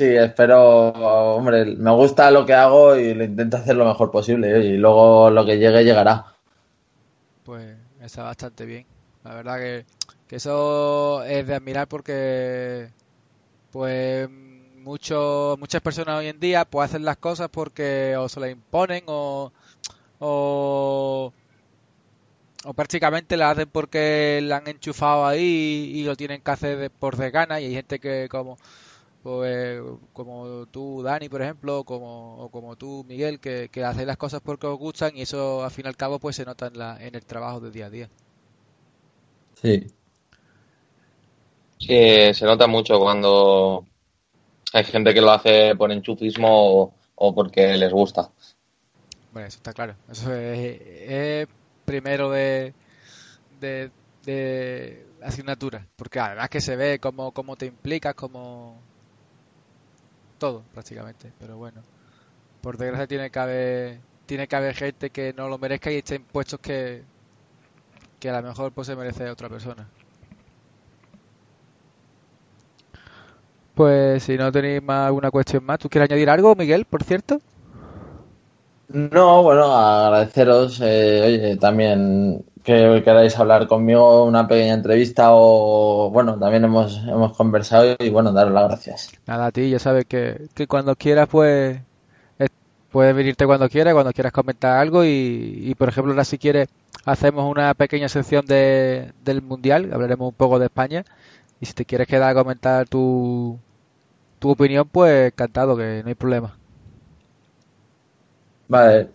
sí, 0.00 0.16
espero, 0.16 0.88
hombre, 1.36 1.76
me 1.76 1.90
gusta 1.90 2.30
lo 2.30 2.46
que 2.46 2.54
hago 2.54 2.96
y 2.96 3.12
lo 3.12 3.22
intento 3.22 3.58
hacer 3.58 3.76
lo 3.76 3.84
mejor 3.84 4.10
posible 4.10 4.50
¿eh? 4.56 4.64
y 4.64 4.76
luego 4.78 5.28
lo 5.28 5.44
que 5.44 5.58
llegue 5.58 5.84
llegará. 5.84 6.24
Pues 7.44 7.76
está 8.00 8.22
bastante 8.22 8.64
bien. 8.64 8.86
La 9.24 9.34
verdad 9.34 9.58
que, 9.58 9.84
que 10.26 10.36
eso 10.36 11.22
es 11.24 11.46
de 11.46 11.54
admirar 11.54 11.86
porque 11.86 12.88
pues 13.70 14.30
mucho, 14.30 15.56
muchas 15.60 15.82
personas 15.82 16.20
hoy 16.20 16.28
en 16.28 16.40
día 16.40 16.64
pues 16.64 16.88
hacen 16.88 17.04
las 17.04 17.18
cosas 17.18 17.50
porque 17.50 18.16
o 18.16 18.26
se 18.30 18.40
las 18.40 18.50
imponen 18.50 19.04
o, 19.06 19.52
o, 20.18 21.30
o 22.64 22.72
prácticamente 22.72 23.36
las 23.36 23.52
hacen 23.52 23.68
porque 23.70 24.40
la 24.42 24.56
han 24.56 24.68
enchufado 24.68 25.26
ahí 25.26 25.92
y 25.94 26.04
lo 26.04 26.16
tienen 26.16 26.40
que 26.40 26.50
hacer 26.52 26.90
por 26.90 27.18
de 27.18 27.30
gana 27.30 27.60
y 27.60 27.66
hay 27.66 27.74
gente 27.74 27.98
que 27.98 28.28
como 28.30 28.56
pues 29.22 29.80
como 30.12 30.66
tú 30.70 31.02
Dani 31.02 31.28
por 31.28 31.42
ejemplo 31.42 31.84
como 31.84 32.36
o 32.38 32.50
como 32.50 32.76
tú 32.76 33.04
Miguel 33.08 33.40
que, 33.40 33.68
que 33.70 33.84
hacéis 33.84 34.06
las 34.06 34.16
cosas 34.16 34.40
porque 34.42 34.66
os 34.66 34.78
gustan 34.78 35.16
y 35.16 35.22
eso 35.22 35.64
al 35.64 35.70
fin 35.70 35.86
y 35.86 35.88
al 35.88 35.96
cabo 35.96 36.18
pues 36.20 36.36
se 36.36 36.44
nota 36.44 36.66
en 36.68 36.78
la, 36.78 36.96
en 37.04 37.14
el 37.14 37.24
trabajo 37.26 37.60
de 37.60 37.70
día 37.70 37.86
a 37.86 37.90
día 37.90 38.10
Sí. 39.54 39.86
Sí, 41.78 42.32
se 42.34 42.44
nota 42.46 42.66
mucho 42.68 42.98
cuando 43.00 43.84
hay 44.72 44.84
gente 44.84 45.14
que 45.14 45.20
lo 45.22 45.32
hace 45.32 45.74
por 45.76 45.92
enchufismo 45.92 46.48
o, 46.82 46.94
o 47.16 47.34
porque 47.34 47.76
les 47.76 47.92
gusta. 47.92 48.32
bueno 49.32 49.48
eso 49.48 49.58
está 49.58 49.72
claro 49.72 49.96
eso 50.10 50.32
es, 50.34 50.80
es 50.82 51.48
primero 51.84 52.30
de, 52.30 52.74
de, 53.60 53.92
de 54.24 55.06
asignatura 55.22 55.86
porque 55.96 56.20
además 56.20 56.50
que 56.50 56.60
se 56.60 56.76
ve 56.76 56.98
cómo, 57.00 57.32
cómo 57.32 57.56
te 57.56 57.66
implicas 57.66 58.14
como 58.14 58.82
todo 60.40 60.64
prácticamente 60.72 61.34
pero 61.38 61.58
bueno 61.58 61.86
por 62.62 62.78
desgracia 62.78 63.08
tiene 63.08 63.30
que 63.30 63.40
haber 63.40 64.00
tiene 64.26 64.48
que 64.48 64.56
haber 64.56 64.74
gente 64.76 65.10
que 65.10 65.34
no 65.34 65.48
lo 65.48 65.58
merezca 65.58 65.92
y 65.92 65.96
esté 65.98 66.16
en 66.16 66.26
puestos 66.26 66.60
que 66.60 67.06
que 68.20 68.30
a 68.30 68.40
lo 68.40 68.48
mejor 68.48 68.72
pues 68.72 68.86
se 68.86 68.94
merece 68.96 69.28
otra 69.30 69.48
persona 69.48 69.92
pues 73.74 74.22
si 74.24 74.36
no 74.36 74.52
tenéis 74.52 74.82
más 74.82 75.06
alguna 75.08 75.30
cuestión 75.30 75.64
más 75.64 75.78
¿tú 75.78 75.88
quieres 75.88 76.10
añadir 76.10 76.30
algo 76.30 76.54
Miguel 76.54 76.84
por 76.86 77.02
cierto? 77.04 77.40
No, 78.92 79.42
bueno, 79.44 79.72
agradeceros, 79.72 80.80
eh, 80.82 81.22
oye, 81.24 81.56
también 81.56 82.44
que 82.64 83.02
queráis 83.04 83.38
hablar 83.38 83.68
conmigo, 83.68 84.24
una 84.24 84.48
pequeña 84.48 84.74
entrevista 84.74 85.28
o, 85.30 86.10
bueno, 86.10 86.38
también 86.38 86.64
hemos, 86.64 86.98
hemos 87.06 87.36
conversado 87.36 87.94
y, 87.98 88.10
bueno, 88.10 88.32
daros 88.32 88.52
las 88.52 88.68
gracias. 88.68 89.12
Nada, 89.26 89.46
a 89.46 89.52
ti, 89.52 89.70
ya 89.70 89.78
sabes 89.78 90.06
que, 90.06 90.48
que 90.54 90.66
cuando 90.66 90.96
quieras, 90.96 91.28
pues, 91.28 91.80
puedes 92.90 93.14
venirte 93.14 93.46
cuando 93.46 93.68
quieras, 93.68 93.94
cuando 93.94 94.12
quieras 94.12 94.32
comentar 94.32 94.76
algo 94.76 95.04
y, 95.04 95.62
y, 95.62 95.74
por 95.76 95.88
ejemplo, 95.88 96.12
ahora 96.12 96.24
si 96.24 96.38
quieres, 96.38 96.68
hacemos 97.04 97.50
una 97.50 97.72
pequeña 97.74 98.08
sección 98.08 98.44
de, 98.46 99.12
del 99.24 99.40
Mundial, 99.42 99.90
hablaremos 99.92 100.28
un 100.28 100.34
poco 100.34 100.58
de 100.58 100.66
España 100.66 101.04
y 101.60 101.66
si 101.66 101.74
te 101.74 101.84
quieres 101.84 102.08
quedar 102.08 102.30
a 102.30 102.34
comentar 102.34 102.88
tu, 102.88 103.58
tu 104.38 104.50
opinión, 104.50 104.88
pues 104.90 105.32
encantado, 105.32 105.76
que 105.76 106.00
no 106.02 106.08
hay 106.08 106.14
problema. 106.14 106.59
Vale. 108.70 109.10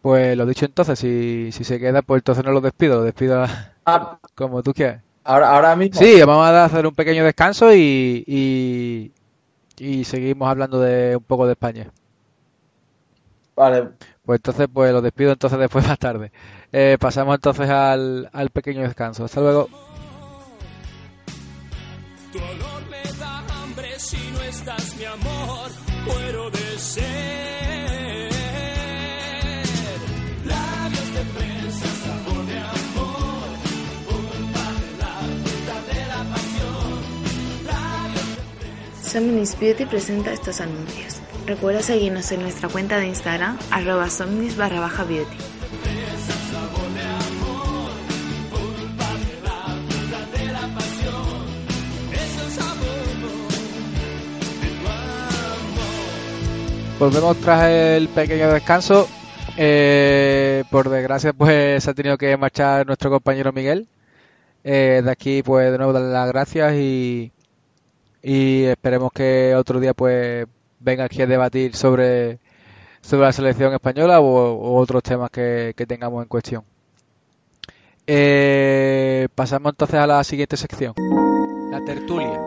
Pues 0.00 0.36
lo 0.36 0.46
dicho 0.46 0.64
entonces, 0.66 0.98
si, 0.98 1.50
si 1.52 1.64
se 1.64 1.80
queda, 1.80 2.02
pues 2.02 2.20
entonces 2.20 2.44
no 2.44 2.52
lo 2.52 2.60
despido, 2.60 2.96
lo 2.96 3.02
despido 3.04 3.44
Ah, 3.86 4.18
como 4.34 4.62
tú 4.62 4.72
quieras. 4.74 5.02
ahora, 5.24 5.50
ahora 5.50 5.76
mismo. 5.76 6.00
Sí, 6.00 6.20
vamos 6.22 6.46
a 6.46 6.64
hacer 6.66 6.86
un 6.86 6.94
pequeño 6.94 7.24
descanso 7.24 7.74
y, 7.74 8.24
y, 8.26 9.12
y 9.78 10.04
seguimos 10.04 10.48
hablando 10.50 10.80
de 10.80 11.16
un 11.16 11.24
poco 11.24 11.46
de 11.46 11.52
España. 11.52 11.92
Vale, 13.54 13.96
Pues 14.24 14.38
entonces, 14.40 14.68
pues 14.72 14.92
lo 14.92 15.00
despido 15.02 15.32
entonces 15.32 15.58
después 15.58 15.86
más 15.88 15.98
tarde. 15.98 16.32
Eh, 16.72 16.96
pasamos 17.00 17.34
entonces 17.36 17.68
al, 17.70 18.28
al 18.32 18.50
pequeño 18.50 18.82
descanso. 18.82 19.24
Hasta 19.24 19.40
luego. 19.40 19.70
Somnis 39.16 39.58
Beauty 39.58 39.86
presenta 39.86 40.30
estos 40.30 40.60
anuncios. 40.60 41.22
Recuerda 41.46 41.80
seguirnos 41.80 42.30
en 42.32 42.42
nuestra 42.42 42.68
cuenta 42.68 42.98
de 42.98 43.06
Instagram, 43.06 43.58
arroba 43.70 44.10
somnis 44.10 44.58
barra 44.58 44.78
baja 44.78 45.04
beauty. 45.04 45.38
Volvemos 56.98 57.38
tras 57.38 57.70
el 57.70 58.08
pequeño 58.08 58.52
descanso. 58.52 59.08
Eh, 59.56 60.62
por 60.70 60.90
desgracia, 60.90 61.32
pues 61.32 61.82
se 61.82 61.88
ha 61.90 61.94
tenido 61.94 62.18
que 62.18 62.36
marchar 62.36 62.86
nuestro 62.86 63.08
compañero 63.08 63.50
Miguel. 63.50 63.88
Eh, 64.62 65.00
de 65.02 65.10
aquí, 65.10 65.42
pues 65.42 65.72
de 65.72 65.78
nuevo 65.78 65.94
darle 65.94 66.12
las 66.12 66.28
gracias 66.28 66.74
y, 66.74 67.32
y 68.28 68.64
esperemos 68.64 69.12
que 69.12 69.54
otro 69.54 69.78
día, 69.78 69.94
pues 69.94 70.48
venga 70.80 71.04
aquí 71.04 71.22
a 71.22 71.28
debatir 71.28 71.76
sobre, 71.76 72.40
sobre 73.00 73.22
la 73.26 73.32
selección 73.32 73.72
española 73.72 74.18
o, 74.18 74.74
otros 74.80 75.04
temas 75.04 75.30
que, 75.30 75.72
tengamos 75.86 76.24
en 76.24 76.28
cuestión. 76.28 76.64
Eh, 78.04 79.28
pasamos 79.32 79.74
entonces 79.74 80.00
a 80.00 80.08
la 80.08 80.24
siguiente 80.24 80.56
sección, 80.56 80.92
la 81.70 81.84
tertulia. 81.84 82.40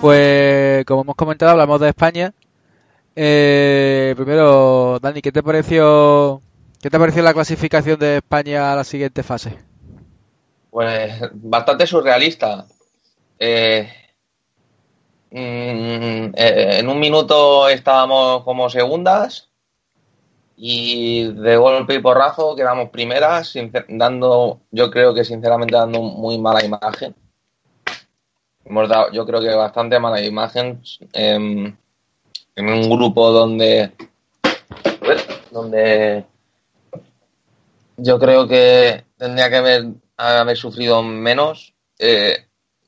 Pues 0.00 0.84
como 0.84 1.02
hemos 1.02 1.14
comentado, 1.14 1.52
hablamos 1.52 1.80
de 1.80 1.90
España. 1.90 2.34
Eh, 3.14 4.14
primero, 4.16 4.98
Dani, 5.00 5.22
¿qué 5.22 5.30
te 5.30 5.44
pareció 5.44 6.42
qué 6.82 6.90
te 6.90 6.98
pareció 6.98 7.22
la 7.22 7.32
clasificación 7.32 7.98
de 7.98 8.16
España 8.16 8.72
a 8.72 8.76
la 8.76 8.84
siguiente 8.84 9.22
fase? 9.22 9.56
Pues 10.70 11.12
bastante 11.32 11.86
surrealista. 11.86 12.66
Eh, 13.38 13.88
mm, 15.30 16.34
eh, 16.34 16.78
en 16.80 16.88
un 16.88 16.98
minuto 16.98 17.68
estábamos 17.68 18.42
como 18.42 18.68
segundas 18.68 19.48
y 20.56 21.32
de 21.32 21.56
golpe 21.56 21.94
y 21.94 22.00
porrazo 22.00 22.56
quedamos 22.56 22.90
primeras, 22.90 23.54
dando, 23.88 24.60
yo 24.70 24.90
creo 24.90 25.14
que 25.14 25.24
sinceramente 25.24 25.76
dando 25.76 26.02
muy 26.02 26.38
mala 26.38 26.64
imagen 26.64 27.14
hemos 28.64 28.88
dado, 28.88 29.10
yo 29.12 29.24
creo 29.26 29.40
que 29.40 29.54
bastante 29.54 29.98
mala 29.98 30.20
imagen 30.22 30.82
en 31.12 31.76
un 32.56 32.90
grupo 32.90 33.30
donde, 33.30 33.92
donde 35.50 36.24
yo 38.02 38.18
creo 38.18 38.48
que 38.48 39.04
tendría 39.16 39.48
que 39.48 39.56
haber, 39.56 39.84
haber 40.16 40.56
sufrido 40.56 41.02
menos. 41.02 41.74
Eh, 41.98 42.36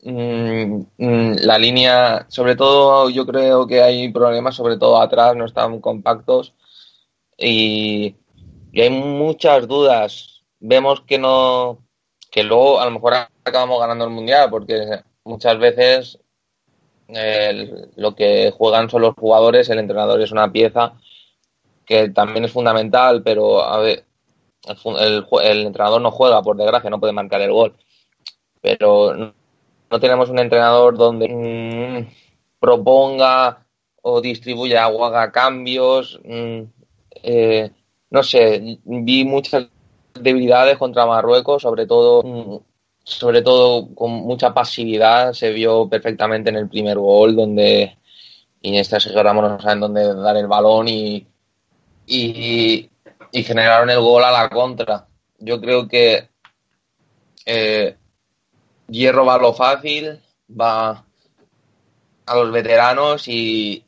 mm, 0.03 0.83
mm, 0.99 1.37
la 1.43 1.59
línea, 1.59 2.27
sobre 2.29 2.57
todo, 2.57 3.11
yo 3.11 3.25
creo 3.27 3.67
que 3.67 3.83
hay 3.83 4.11
problemas, 4.13 4.57
sobre 4.57 4.77
todo 4.77 5.01
atrás, 5.01 5.37
no 5.37 5.45
están 5.47 5.81
compactos 5.81 6.55
y, 7.39 8.17
hay 8.75 8.91
muchas 8.91 9.69
dudas. 9.69 10.43
Vemos 10.61 11.03
que 11.03 11.19
no, 11.19 11.79
que 12.31 12.43
luego 12.43 12.81
a 12.81 12.85
lo 12.87 12.91
mejor 12.93 13.15
acabamos 13.45 13.81
ganando 13.81 14.05
el 14.05 14.11
mundial 14.11 14.51
porque 14.51 15.01
muchas 15.25 15.59
veces 15.59 16.19
lo 17.97 18.15
que 18.17 18.51
juegan 18.51 18.91
son 18.91 19.03
los 19.03 19.15
jugadores, 19.15 19.69
el 19.69 19.79
entrenador 19.79 20.21
es 20.21 20.33
una 20.33 20.51
pieza 20.51 20.95
que 21.87 22.09
también 22.11 22.45
es 22.47 22.53
fundamental, 22.53 23.23
pero 23.23 23.63
a 23.63 23.79
ver, 23.79 24.05
el, 24.67 25.67
entrenador 25.67 26.01
no 26.01 26.11
juega, 26.11 26.43
por 26.43 26.57
desgracia, 26.57 26.91
no 26.91 27.01
puede 27.01 27.13
marcar 27.13 27.41
el 27.43 27.53
gol. 27.53 27.77
Pero 28.61 29.15
no, 29.15 30.01
tenemos 30.01 30.31
un 30.31 30.39
entrenador 30.39 30.97
donde 30.97 31.29
mm, 31.29 32.59
proponga 32.61 33.67
o 34.03 34.21
distribuya 34.21 34.89
o 34.89 35.05
haga 35.05 35.31
cambios. 35.33 36.21
Mm, 36.25 36.63
eh, 37.23 37.71
no 38.11 38.23
sé, 38.23 38.79
vi 38.85 39.25
muchas 39.25 39.69
debilidades 40.15 40.79
contra 40.79 41.07
Marruecos, 41.07 41.63
sobre 41.63 41.87
todo 41.87 42.23
mm, 42.23 42.59
sobre 43.05 43.43
todo 43.43 43.95
con 43.95 44.13
mucha 44.13 44.55
pasividad, 44.55 45.35
se 45.35 45.53
vio 45.53 45.89
perfectamente 45.89 46.51
en 46.51 46.57
el 46.57 46.69
primer 46.69 46.99
gol 46.99 47.37
donde 47.37 47.99
Iniesta 48.63 48.97
y 48.99 49.13
Ramos 49.13 49.45
no 49.45 49.61
saben 49.61 49.81
dónde 49.81 50.15
dar 50.15 50.37
el 50.39 50.47
balón 50.47 50.89
y, 50.89 51.27
generaron 53.43 53.91
el 53.91 54.01
gol 54.01 54.25
a 54.25 54.31
la 54.31 54.49
contra. 54.49 55.09
Yo 55.39 55.61
creo 55.61 55.89
que 55.89 56.29
eh, 57.47 57.97
Hierro 58.89 59.25
va 59.25 59.35
a 59.35 59.39
lo 59.39 59.53
fácil, 59.53 60.21
va 60.49 61.05
a 62.27 62.35
los 62.37 62.53
veteranos 62.53 63.29
y, 63.29 63.85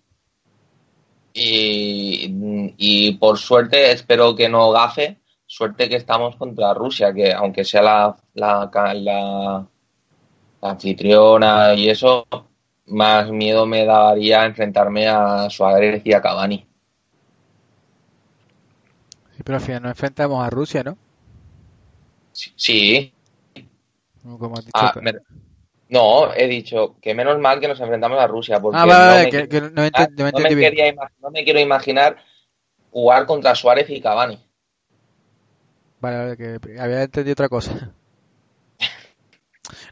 y, 1.32 2.74
y 2.76 3.12
por 3.12 3.38
suerte 3.38 3.92
espero 3.92 4.34
que 4.34 4.48
no 4.48 4.70
gafe 4.72 5.18
Suerte 5.48 5.88
que 5.88 5.96
estamos 5.96 6.34
contra 6.36 6.74
Rusia, 6.74 7.14
que 7.14 7.32
aunque 7.32 7.64
sea 7.64 7.80
la, 7.82 8.16
la, 8.34 8.68
la, 8.94 9.66
anfitriona 10.60 11.74
y 11.74 11.88
eso, 11.88 12.26
más 12.86 13.30
miedo 13.30 13.64
me 13.64 13.84
daría 13.84 14.44
enfrentarme 14.44 15.06
a 15.06 15.48
Suárez 15.48 16.02
y 16.04 16.12
a 16.14 16.20
Cavani. 16.20 16.66
Pero 19.46 19.58
al 19.58 19.62
final 19.62 19.82
nos 19.82 19.90
enfrentamos 19.90 20.44
a 20.44 20.50
Rusia, 20.50 20.82
¿no? 20.82 20.98
Sí. 22.32 23.14
Ah, 24.74 24.92
no, 25.88 26.34
he 26.34 26.48
dicho 26.48 26.96
que 27.00 27.14
menos 27.14 27.38
mal 27.38 27.60
que 27.60 27.68
nos 27.68 27.78
enfrentamos 27.78 28.18
a 28.18 28.26
Rusia. 28.26 28.60
Porque 28.60 28.76
ah, 28.76 29.22
no, 29.22 29.30
que, 29.30 29.60
no, 29.60 29.82
me, 29.82 29.90
no 31.20 31.30
me 31.30 31.44
quiero 31.44 31.60
imaginar 31.60 32.16
jugar 32.90 33.24
contra 33.24 33.54
Suárez 33.54 33.88
y 33.88 34.00
Cavani. 34.00 34.44
Vale, 36.00 36.36
que 36.36 36.58
había 36.80 37.04
entendido 37.04 37.34
otra 37.34 37.48
cosa. 37.48 37.94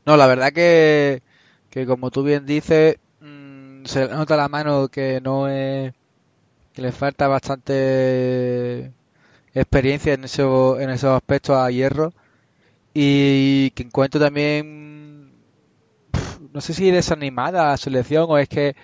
No, 0.07 0.17
la 0.17 0.27
verdad 0.27 0.53
que, 0.53 1.23
que 1.71 1.87
como 1.87 2.11
tú 2.11 2.23
bien 2.23 2.45
dices, 2.45 2.97
mm, 3.21 3.85
se 3.87 4.07
nota 4.09 4.37
la 4.37 4.49
mano 4.49 4.88
que 4.88 5.21
no 5.21 5.49
es. 5.49 5.95
que 6.73 6.83
le 6.83 6.93
falta 6.93 7.27
bastante 7.27 8.93
experiencia 9.55 10.14
en, 10.14 10.25
eso, 10.25 10.81
en 10.81 10.90
esos 10.90 11.11
aspectos 11.17 11.57
a 11.57 11.71
Hierro. 11.71 12.12
Y 12.95 13.71
que 13.71 13.83
encuentro 13.85 14.21
también. 14.21 15.33
no 16.53 16.61
sé 16.61 16.75
si 16.75 16.90
desanimada 16.90 17.71
la 17.71 17.77
selección 17.77 18.27
o 18.29 18.38
es 18.38 18.49
que 18.49 18.77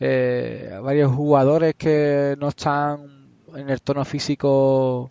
eh, 0.00 0.78
varios 0.82 1.12
jugadores 1.12 1.74
que 1.76 2.36
no 2.38 2.48
están 2.48 3.28
en 3.54 3.70
el 3.70 3.80
tono 3.80 4.04
físico 4.04 5.10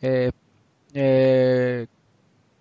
eh, 0.00 0.32
eh, 0.94 1.86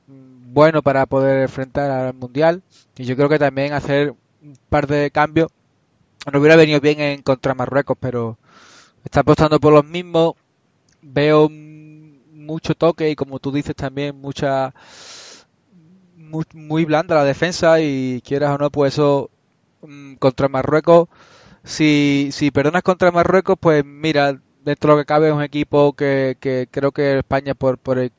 bueno 0.07 0.81
para 0.81 1.05
poder 1.05 1.43
enfrentar 1.43 1.89
al 1.89 2.13
mundial 2.13 2.61
y 2.97 3.05
yo 3.05 3.15
creo 3.15 3.29
que 3.29 3.39
también 3.39 3.73
hacer 3.73 4.13
un 4.43 4.57
par 4.69 4.87
de 4.87 5.09
cambios 5.09 5.49
no 6.31 6.39
hubiera 6.39 6.57
venido 6.57 6.81
bien 6.81 6.99
en 6.99 7.21
contra 7.21 7.53
Marruecos 7.55 7.97
pero 7.99 8.37
está 9.03 9.21
apostando 9.21 9.59
por 9.59 9.73
los 9.73 9.85
mismos 9.85 10.33
veo 11.05 11.49
mucho 11.49 12.73
toque 12.75 13.09
y 13.09 13.15
como 13.15 13.39
tú 13.39 13.51
dices 13.51 13.75
también 13.75 14.19
mucha 14.19 14.73
muy, 16.53 16.85
blanda 16.85 17.15
la 17.15 17.23
defensa 17.23 17.79
y 17.79 18.21
quieras 18.25 18.55
o 18.55 18.57
no 18.57 18.69
pues 18.71 18.93
eso 18.93 19.29
mm, 19.81 20.15
contra 20.15 20.49
Marruecos 20.49 21.07
si, 21.63 22.29
si 22.31 22.51
perdonas 22.51 22.83
contra 22.83 23.11
Marruecos 23.11 23.55
pues 23.59 23.85
mira 23.85 24.39
dentro 24.63 24.91
de 24.91 24.95
lo 24.95 25.01
que 25.01 25.05
cabe 25.05 25.27
es 25.27 25.33
un 25.33 25.43
equipo 25.43 25.93
que, 25.93 26.37
creo 26.71 26.91
que 26.91 27.19
España 27.19 27.53
por, 27.53 27.77
por, 27.77 28.11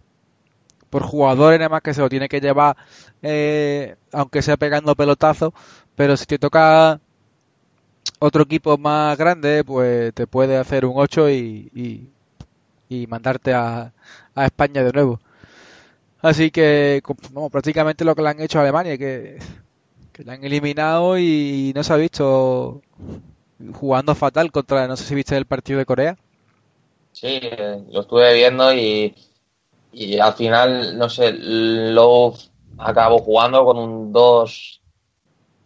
por 0.88 1.02
jugadores 1.02 1.58
nada 1.58 1.68
más 1.68 1.82
que 1.82 1.92
se 1.92 2.00
lo 2.00 2.08
tiene 2.08 2.28
que 2.28 2.40
llevar 2.40 2.76
eh, 3.22 3.96
aunque 4.12 4.42
sea 4.42 4.56
pegando 4.56 4.94
pelotazos 4.94 5.52
pero 5.96 6.16
si 6.16 6.26
te 6.26 6.38
toca 6.38 7.00
otro 8.20 8.44
equipo 8.44 8.78
más 8.78 9.18
grande 9.18 9.64
pues 9.64 10.14
te 10.14 10.26
puede 10.28 10.56
hacer 10.56 10.86
un 10.86 10.94
8 10.96 11.30
y, 11.30 11.70
y, 11.74 12.15
mandarte 13.08 13.52
a, 13.54 13.92
a, 14.34 14.44
España 14.44 14.82
de 14.82 14.92
nuevo. 14.92 15.20
Así 16.20 16.50
que 16.50 17.02
prácticamente 17.50 18.04
lo 18.04 18.14
que 18.14 18.22
le 18.22 18.28
han 18.30 18.40
hecho 18.40 18.58
a 18.58 18.62
Alemania 18.62 18.98
que, 18.98 19.38
que 20.12 20.24
le 20.24 20.32
han 20.32 20.44
eliminado 20.44 21.18
y 21.18 21.72
no 21.74 21.84
se 21.84 21.92
ha 21.92 21.96
visto 21.96 22.82
jugando 23.72 24.14
fatal 24.14 24.52
contra 24.52 24.86
no 24.86 24.96
sé 24.96 25.04
si 25.04 25.14
viste 25.14 25.36
el 25.36 25.46
partido 25.46 25.78
de 25.78 25.86
Corea. 25.86 26.16
Sí, 27.12 27.40
lo 27.90 28.00
estuve 28.00 28.34
viendo 28.34 28.74
y, 28.74 29.14
y 29.92 30.18
al 30.18 30.34
final, 30.34 30.98
no 30.98 31.08
sé, 31.08 31.32
lo 31.32 32.34
acabo 32.78 33.18
jugando 33.20 33.64
con 33.64 33.78
un 33.78 34.12
2, 34.12 34.82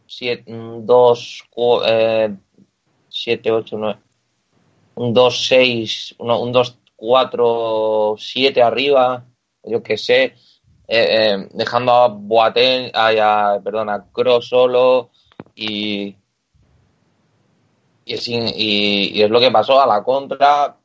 7, 0.07 0.53
un 0.53 0.87
2, 0.87 1.45
7, 3.09 3.51
8, 3.51 3.77
9, 3.79 3.99
un 4.95 5.15
2, 5.15 5.47
6, 5.49 6.15
un 6.19 6.53
2, 6.53 6.79
4, 7.01 8.15
7 8.19 8.63
arriba 8.63 9.25
yo 9.65 9.83
que 9.83 9.97
sé, 9.97 10.25
eh, 10.25 10.35
eh, 10.89 11.49
dejando 11.53 11.93
a 11.93 12.09
Boateng, 12.09 12.91
a, 12.95 13.55
a, 13.55 13.61
perdón, 13.63 13.89
solo 14.43 15.11
y, 15.55 16.17
y, 18.05 18.17
sin- 18.19 18.49
y- 18.55 19.11
es 19.23 19.31
lo 19.31 19.41
que 19.41 19.51
pasó 19.51 19.81
a 19.81 19.87
la 19.87 20.03
contra. 20.03 20.77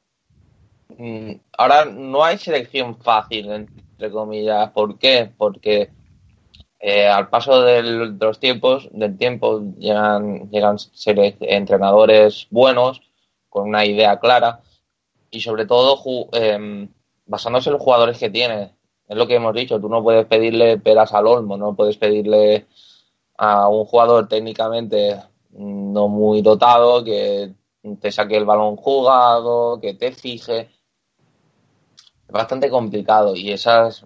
Mm, 0.97 1.31
Ahora 1.57 1.85
no 1.85 2.23
hay 2.23 2.37
selección 2.37 2.97
fácil, 3.01 3.51
entre 3.51 4.11
comillas. 4.11 4.71
¿Por 4.71 4.97
qué? 4.99 5.31
Porque 5.37 5.89
eh, 6.79 7.07
al 7.07 7.29
paso 7.29 7.61
de 7.63 7.83
los 7.83 8.39
tiempos, 8.39 8.89
del 8.91 9.17
tiempo, 9.17 9.61
llegan, 9.79 10.49
llegan 10.51 10.77
entrenadores 11.41 12.47
buenos, 12.51 13.01
con 13.49 13.69
una 13.69 13.85
idea 13.85 14.19
clara, 14.19 14.61
y 15.35 15.41
sobre 15.41 15.65
todo 15.65 15.99
em, 16.31 16.89
basándose 17.25 17.69
en 17.69 17.73
los 17.73 17.81
jugadores 17.81 18.17
que 18.17 18.29
tiene. 18.29 18.73
Es 19.07 19.17
lo 19.17 19.27
que 19.27 19.35
hemos 19.35 19.53
dicho, 19.53 19.79
tú 19.79 19.89
no 19.89 20.01
puedes 20.01 20.25
pedirle 20.25 20.77
peras 20.77 21.13
al 21.13 21.27
olmo, 21.27 21.57
no 21.57 21.75
puedes 21.75 21.97
pedirle 21.97 22.65
a 23.37 23.67
un 23.67 23.85
jugador 23.85 24.27
técnicamente 24.27 25.21
no 25.51 26.07
muy 26.07 26.41
dotado 26.41 27.03
que 27.03 27.53
te 27.99 28.11
saque 28.11 28.37
el 28.37 28.45
balón 28.45 28.77
jugado, 28.77 29.79
que 29.79 29.93
te 29.93 30.11
fije. 30.11 30.69
Es 32.27 32.31
bastante 32.31 32.69
complicado 32.69 33.35
y 33.35 33.51
esas 33.51 34.05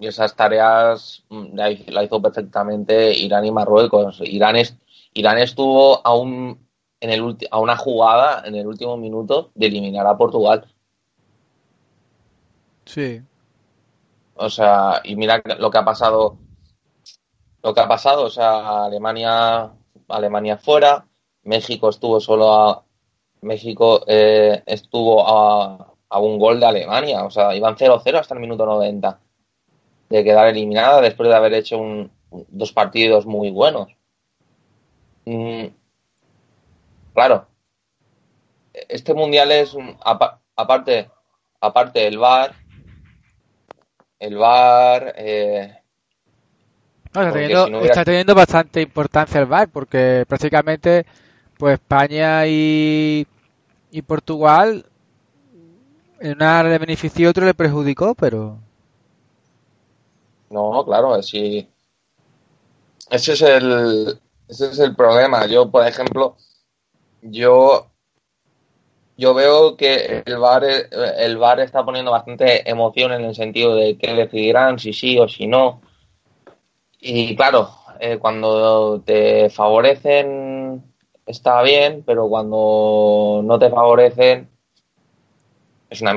y 0.00 0.08
esas 0.08 0.34
tareas 0.34 1.22
mm, 1.28 1.54
la 1.54 2.02
hizo 2.02 2.20
perfectamente 2.20 3.16
Irán 3.16 3.44
y 3.44 3.52
Marruecos. 3.52 4.20
Irán, 4.22 4.56
es, 4.56 4.76
Irán 5.14 5.38
estuvo 5.38 6.04
a, 6.04 6.14
un, 6.16 6.66
en 7.02 7.10
el 7.10 7.36
a 7.50 7.58
una 7.58 7.76
jugada 7.76 8.42
en 8.46 8.54
el 8.54 8.66
último 8.66 8.96
minuto 8.96 9.50
de 9.56 9.66
eliminar 9.66 10.06
a 10.06 10.16
Portugal. 10.16 10.72
Sí. 12.84 13.20
O 14.36 14.48
sea, 14.48 15.00
y 15.02 15.16
mira 15.16 15.42
lo 15.58 15.70
que 15.70 15.78
ha 15.78 15.84
pasado, 15.84 16.38
lo 17.62 17.74
que 17.74 17.80
ha 17.80 17.88
pasado, 17.88 18.24
o 18.24 18.30
sea, 18.30 18.84
Alemania, 18.84 19.72
Alemania 20.08 20.56
fuera, 20.58 21.06
México 21.42 21.88
estuvo 21.88 22.20
solo 22.20 22.52
a, 22.54 22.84
México 23.40 24.04
eh, 24.06 24.62
estuvo 24.64 25.28
a, 25.28 25.92
a 26.08 26.18
un 26.20 26.38
gol 26.38 26.60
de 26.60 26.66
Alemania, 26.66 27.24
o 27.24 27.30
sea, 27.30 27.52
iban 27.56 27.74
0-0 27.74 28.16
hasta 28.16 28.34
el 28.34 28.40
minuto 28.40 28.64
90 28.64 29.18
de 30.08 30.22
quedar 30.22 30.46
eliminada 30.46 31.00
después 31.00 31.28
de 31.28 31.34
haber 31.34 31.54
hecho 31.54 31.78
un, 31.78 32.12
dos 32.48 32.72
partidos 32.72 33.26
muy 33.26 33.50
buenos. 33.50 33.88
Mm, 35.24 35.66
claro, 37.14 37.46
este 38.72 39.14
mundial 39.14 39.52
es 39.52 39.74
un- 39.74 39.96
apa- 40.04 40.40
aparte, 40.56 41.10
aparte 41.60 42.06
el 42.06 42.18
VAR, 42.18 42.54
el 44.18 44.36
VAR, 44.36 45.14
eh, 45.16 45.78
No, 47.14 47.20
está, 47.20 47.32
teniendo, 47.32 47.64
si 47.64 47.70
no 47.70 47.78
hubiera- 47.78 47.92
está 47.92 48.04
teniendo 48.04 48.34
bastante 48.34 48.80
importancia 48.80 49.40
el 49.40 49.46
VAR 49.46 49.68
porque 49.68 50.24
prácticamente 50.26 51.04
pues 51.58 51.74
España 51.74 52.46
y, 52.46 53.26
y 53.90 54.02
Portugal 54.02 54.84
en 56.20 56.32
una 56.34 56.62
le 56.62 56.78
benefició 56.78 57.30
otro 57.30 57.44
le 57.44 57.54
perjudicó, 57.54 58.14
pero 58.14 58.58
No, 60.50 60.84
claro, 60.84 61.20
sí. 61.22 61.68
Ese 63.10 63.32
es 63.32 63.42
el, 63.42 64.20
ese 64.48 64.66
es 64.70 64.78
el 64.78 64.94
problema. 64.94 65.46
Yo, 65.46 65.70
por 65.70 65.86
ejemplo, 65.86 66.36
yo, 67.22 67.90
yo 69.16 69.34
veo 69.34 69.76
que 69.76 70.22
el 70.26 70.38
VAR, 70.38 70.64
eh, 70.64 70.88
el 71.18 71.38
VAR 71.38 71.60
está 71.60 71.84
poniendo 71.84 72.10
bastante 72.10 72.68
emoción 72.68 73.12
en 73.12 73.22
el 73.24 73.34
sentido 73.34 73.74
de 73.74 73.96
que 73.96 74.14
decidirán 74.14 74.78
si 74.78 74.92
sí 74.92 75.18
o 75.18 75.28
si 75.28 75.46
no. 75.46 75.80
Y 77.00 77.34
claro, 77.34 77.70
eh, 78.00 78.18
cuando 78.18 79.00
te 79.00 79.48
favorecen 79.50 80.82
está 81.26 81.62
bien, 81.62 82.02
pero 82.04 82.28
cuando 82.28 83.40
no 83.44 83.58
te 83.58 83.70
favorecen 83.70 84.48
es 85.88 86.00
una, 86.00 86.14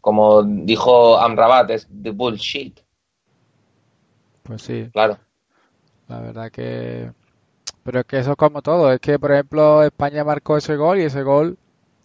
como 0.00 0.42
dijo 0.42 1.18
Amrabat, 1.18 1.70
es 1.70 1.88
the 2.02 2.10
bullshit, 2.10 2.80
pues 4.46 4.62
sí, 4.62 4.88
claro. 4.92 5.18
la 6.08 6.20
verdad 6.20 6.50
que... 6.50 7.10
Pero 7.86 8.00
es 8.00 8.06
que 8.06 8.18
eso 8.20 8.32
es 8.32 8.36
como 8.38 8.62
todo, 8.62 8.92
es 8.92 9.00
que 9.00 9.18
por 9.18 9.32
ejemplo 9.32 9.82
España 9.84 10.24
marcó 10.24 10.58
ese 10.58 10.76
gol 10.76 10.98
y 11.00 11.04
ese 11.04 11.22
gol 11.24 11.58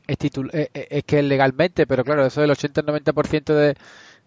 es, 0.07 0.17
titul- 0.19 0.51
es, 0.53 0.69
es- 0.73 0.87
es 0.91 1.03
que 1.05 1.23
legalmente, 1.23 1.87
pero 1.87 2.03
claro, 2.05 2.25
eso 2.25 2.41
del 2.41 2.51
80-90% 2.51 3.55
de, 3.55 3.75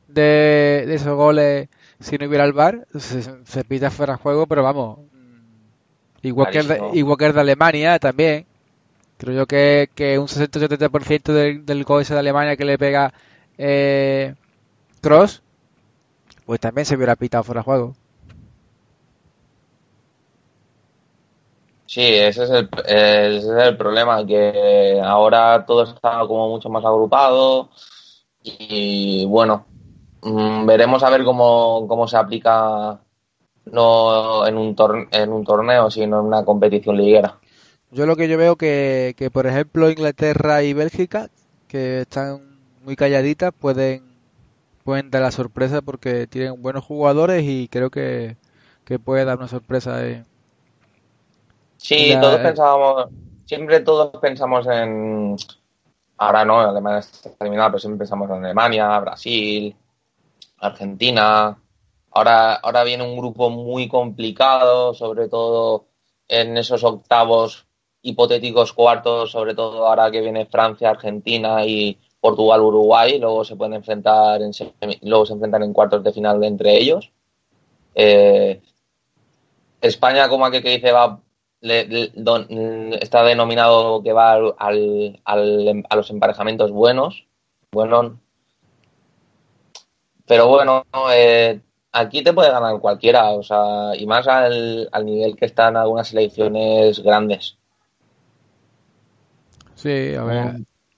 de, 0.09 0.85
de 0.89 0.95
esos 0.95 1.17
goles, 1.17 1.69
si 2.01 2.19
no 2.19 2.29
hubiera 2.29 2.45
el 2.47 2.55
VAR, 2.55 2.87
se, 2.99 3.23
se 3.47 3.65
pita 3.65 3.91
fuera 3.93 4.15
de 4.15 4.21
juego, 4.21 4.47
pero 4.49 4.63
vamos, 4.65 5.01
igual 6.23 6.49
que, 6.49 6.59
Clarísimo. 6.61 6.91
igual 6.95 7.19
que 7.19 7.27
el 7.27 7.33
de 7.35 7.41
Alemania 7.41 7.99
también, 7.99 8.47
creo 9.19 9.35
yo 9.37 9.47
que, 9.47 9.91
que 9.95 10.19
un 10.21 10.29
60-70% 10.29 11.33
del, 11.35 11.67
del 11.67 11.85
gol 11.85 12.03
ese 12.03 12.15
de 12.15 12.21
Alemania 12.21 12.57
que 12.57 12.67
le 12.67 12.79
pega 12.79 13.13
eh, 13.59 14.35
Cross, 15.03 15.43
pues 16.47 16.61
también 16.61 16.87
se 16.87 16.97
hubiera 16.97 17.17
pitado 17.17 17.45
fuera 17.45 17.61
de 17.61 17.65
juego. 17.65 17.97
Sí, 21.95 22.01
ese 22.03 22.45
es 22.45 22.51
el, 22.51 22.69
ese 22.87 23.37
es 23.39 23.45
el 23.69 23.77
problema, 23.77 24.27
que 24.27 25.01
ahora 25.05 25.65
todo 25.65 25.85
está 25.85 26.21
como 26.27 26.49
mucho 26.49 26.69
más 26.69 26.85
agrupado 26.85 27.71
y 28.43 29.27
bueno, 29.27 29.67
mm, 30.23 30.67
veremos 30.67 31.03
a 31.05 31.11
ver 31.11 31.25
cómo, 31.25 31.87
cómo 31.89 32.09
se 32.09 32.17
aplica 32.17 33.01
no 33.67 34.47
en 34.47 34.59
un, 34.59 34.77
tor- 34.77 35.09
en 35.13 35.33
un 35.33 35.45
torneo, 35.45 35.91
sino 35.91 36.21
en 36.21 36.27
una 36.27 36.45
competición 36.45 36.97
liguera. 36.99 37.41
Yo 37.91 38.07
lo 38.07 38.17
que 38.17 38.29
yo 38.29 38.37
veo 38.39 38.57
que, 38.57 39.15
que 39.17 39.31
por 39.31 39.47
ejemplo 39.47 39.91
Inglaterra 39.91 40.63
y 40.63 40.73
Bélgica, 40.73 41.31
que 41.69 42.01
están 42.03 42.41
muy 42.85 42.97
calladitas, 42.97 43.53
pueden, 43.59 44.03
pueden 44.85 45.11
dar 45.11 45.23
la 45.23 45.33
sorpresa 45.33 45.83
porque 45.83 46.27
tienen 46.29 46.63
buenos 46.63 46.85
jugadores 46.85 47.45
y 47.45 47.69
creo 47.69 47.91
que, 47.91 48.37
que 48.85 48.99
puede 49.01 49.25
dar 49.25 49.39
una 49.39 49.49
sorpresa. 49.49 50.07
eh. 50.07 50.25
Sí, 51.85 52.09
La- 52.15 52.21
todos 52.23 52.41
pensábamos, 52.41 53.09
siempre 53.45 53.81
todos 53.81 54.19
pensamos 54.19 54.67
en, 54.69 55.37
ahora 56.17 56.43
no, 56.43 56.59
Alemania 56.61 57.01
está 57.01 57.31
eliminada, 57.41 57.73
pero 57.73 57.79
siempre 57.79 57.99
pensamos 57.99 58.31
en 58.31 58.43
Alemania, 58.43 58.99
Brasil, 59.01 59.77
Argentina. 60.61 61.61
Ahora, 62.13 62.55
ahora 62.55 62.85
viene 62.85 63.05
un 63.05 63.19
grupo 63.19 63.51
muy 63.51 63.87
complicado, 63.87 64.95
sobre 64.95 65.29
todo 65.29 65.85
en 66.27 66.57
esos 66.57 66.83
octavos 66.85 67.67
hipotéticos 68.01 68.73
cuartos, 68.73 69.31
sobre 69.33 69.55
todo 69.55 69.87
ahora 69.87 70.11
que 70.11 70.23
viene 70.23 70.47
Francia, 70.47 70.89
Argentina 70.89 71.67
y 71.67 71.99
Portugal, 72.19 72.63
Uruguay, 72.63 73.19
luego 73.19 73.45
se 73.45 73.57
pueden 73.57 73.75
enfrentar 73.75 74.41
en 74.41 74.53
luego 75.03 75.27
se 75.27 75.35
enfrentan 75.35 75.65
en 75.65 75.75
cuartos 75.75 76.03
de 76.03 76.15
final 76.15 76.43
entre 76.45 76.79
ellos. 76.79 77.13
Eh, 77.95 78.63
España, 79.83 80.31
como 80.31 80.47
aquel 80.47 80.63
que 80.63 80.71
dice, 80.71 80.91
va, 80.91 81.21
le- 81.65 81.87
le- 81.87 82.13
don- 82.15 82.47
está 83.01 83.23
denominado 83.25 84.03
que 84.03 84.13
va 84.13 84.33
al, 84.33 84.55
al- 84.59 85.21
al- 85.25 85.85
a 85.89 85.97
los 85.97 86.11
emparejamientos 86.11 86.71
buenos. 86.71 87.27
Bueno, 87.73 88.21
pero 90.27 90.47
bueno, 90.49 90.85
eh, 91.13 91.61
aquí 91.93 92.23
te 92.23 92.33
puede 92.33 92.51
ganar 92.51 92.79
cualquiera, 92.81 93.31
o 93.31 93.43
sea, 93.43 93.97
y 93.97 94.07
más 94.07 94.27
al, 94.29 94.89
al 94.93 95.05
nivel 95.07 95.37
que 95.37 95.47
están 95.47 95.77
algunas 95.77 96.09
selecciones 96.09 97.03
grandes. 97.03 97.57
Sí, 99.75 100.15
a 100.15 100.25
ver. 100.25 100.57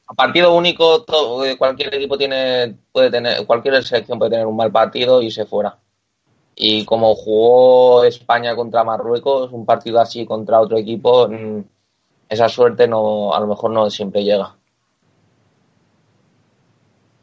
A 0.08 0.14
partido 0.14 0.54
único, 0.54 1.02
todo- 1.02 1.44
cualquier 1.58 1.94
equipo 1.94 2.16
tiene, 2.18 2.76
puede 2.92 3.10
tener, 3.10 3.44
cualquier 3.46 3.82
selección 3.82 4.18
puede 4.18 4.30
tener 4.32 4.46
un 4.46 4.56
mal 4.56 4.70
partido 4.70 5.22
y 5.22 5.30
se 5.30 5.46
fuera. 5.46 5.78
Y 6.58 6.86
como 6.86 7.14
jugó 7.14 8.02
España 8.04 8.56
contra 8.56 8.82
Marruecos, 8.82 9.52
un 9.52 9.66
partido 9.66 10.00
así 10.00 10.24
contra 10.24 10.58
otro 10.58 10.78
equipo, 10.78 11.28
mm, 11.28 11.60
esa 12.30 12.48
suerte 12.48 12.88
no, 12.88 13.34
a 13.34 13.40
lo 13.40 13.46
mejor 13.46 13.70
no 13.72 13.90
siempre 13.90 14.24
llega. 14.24 14.56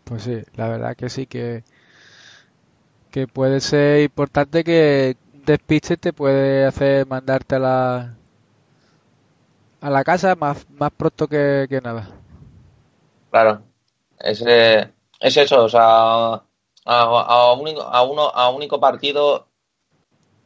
Pues 0.03 0.23
sí, 0.23 0.37
la 0.55 0.69
verdad 0.69 0.95
que 0.95 1.09
sí 1.09 1.25
que, 1.25 1.63
que 3.09 3.25
puede 3.27 3.59
ser 3.59 4.01
importante 4.01 4.63
que 4.63 5.17
un 5.33 5.43
despiste 5.45 5.97
te 5.97 6.13
puede 6.13 6.65
hacer 6.65 7.07
mandarte 7.07 7.55
a 7.55 7.59
la, 7.59 8.15
a 9.81 9.89
la 9.89 10.03
casa 10.03 10.35
más, 10.35 10.69
más 10.69 10.91
pronto 10.91 11.27
que, 11.27 11.65
que 11.67 11.81
nada. 11.81 12.07
Claro, 13.31 13.63
es, 14.19 14.43
eh, 14.45 14.91
es 15.19 15.37
eso, 15.37 15.63
o 15.63 15.69
sea, 15.69 16.43
a, 16.85 17.01
a 17.01 18.03
uno, 18.03 18.29
a 18.29 18.49
único 18.49 18.79
partido, 18.79 19.47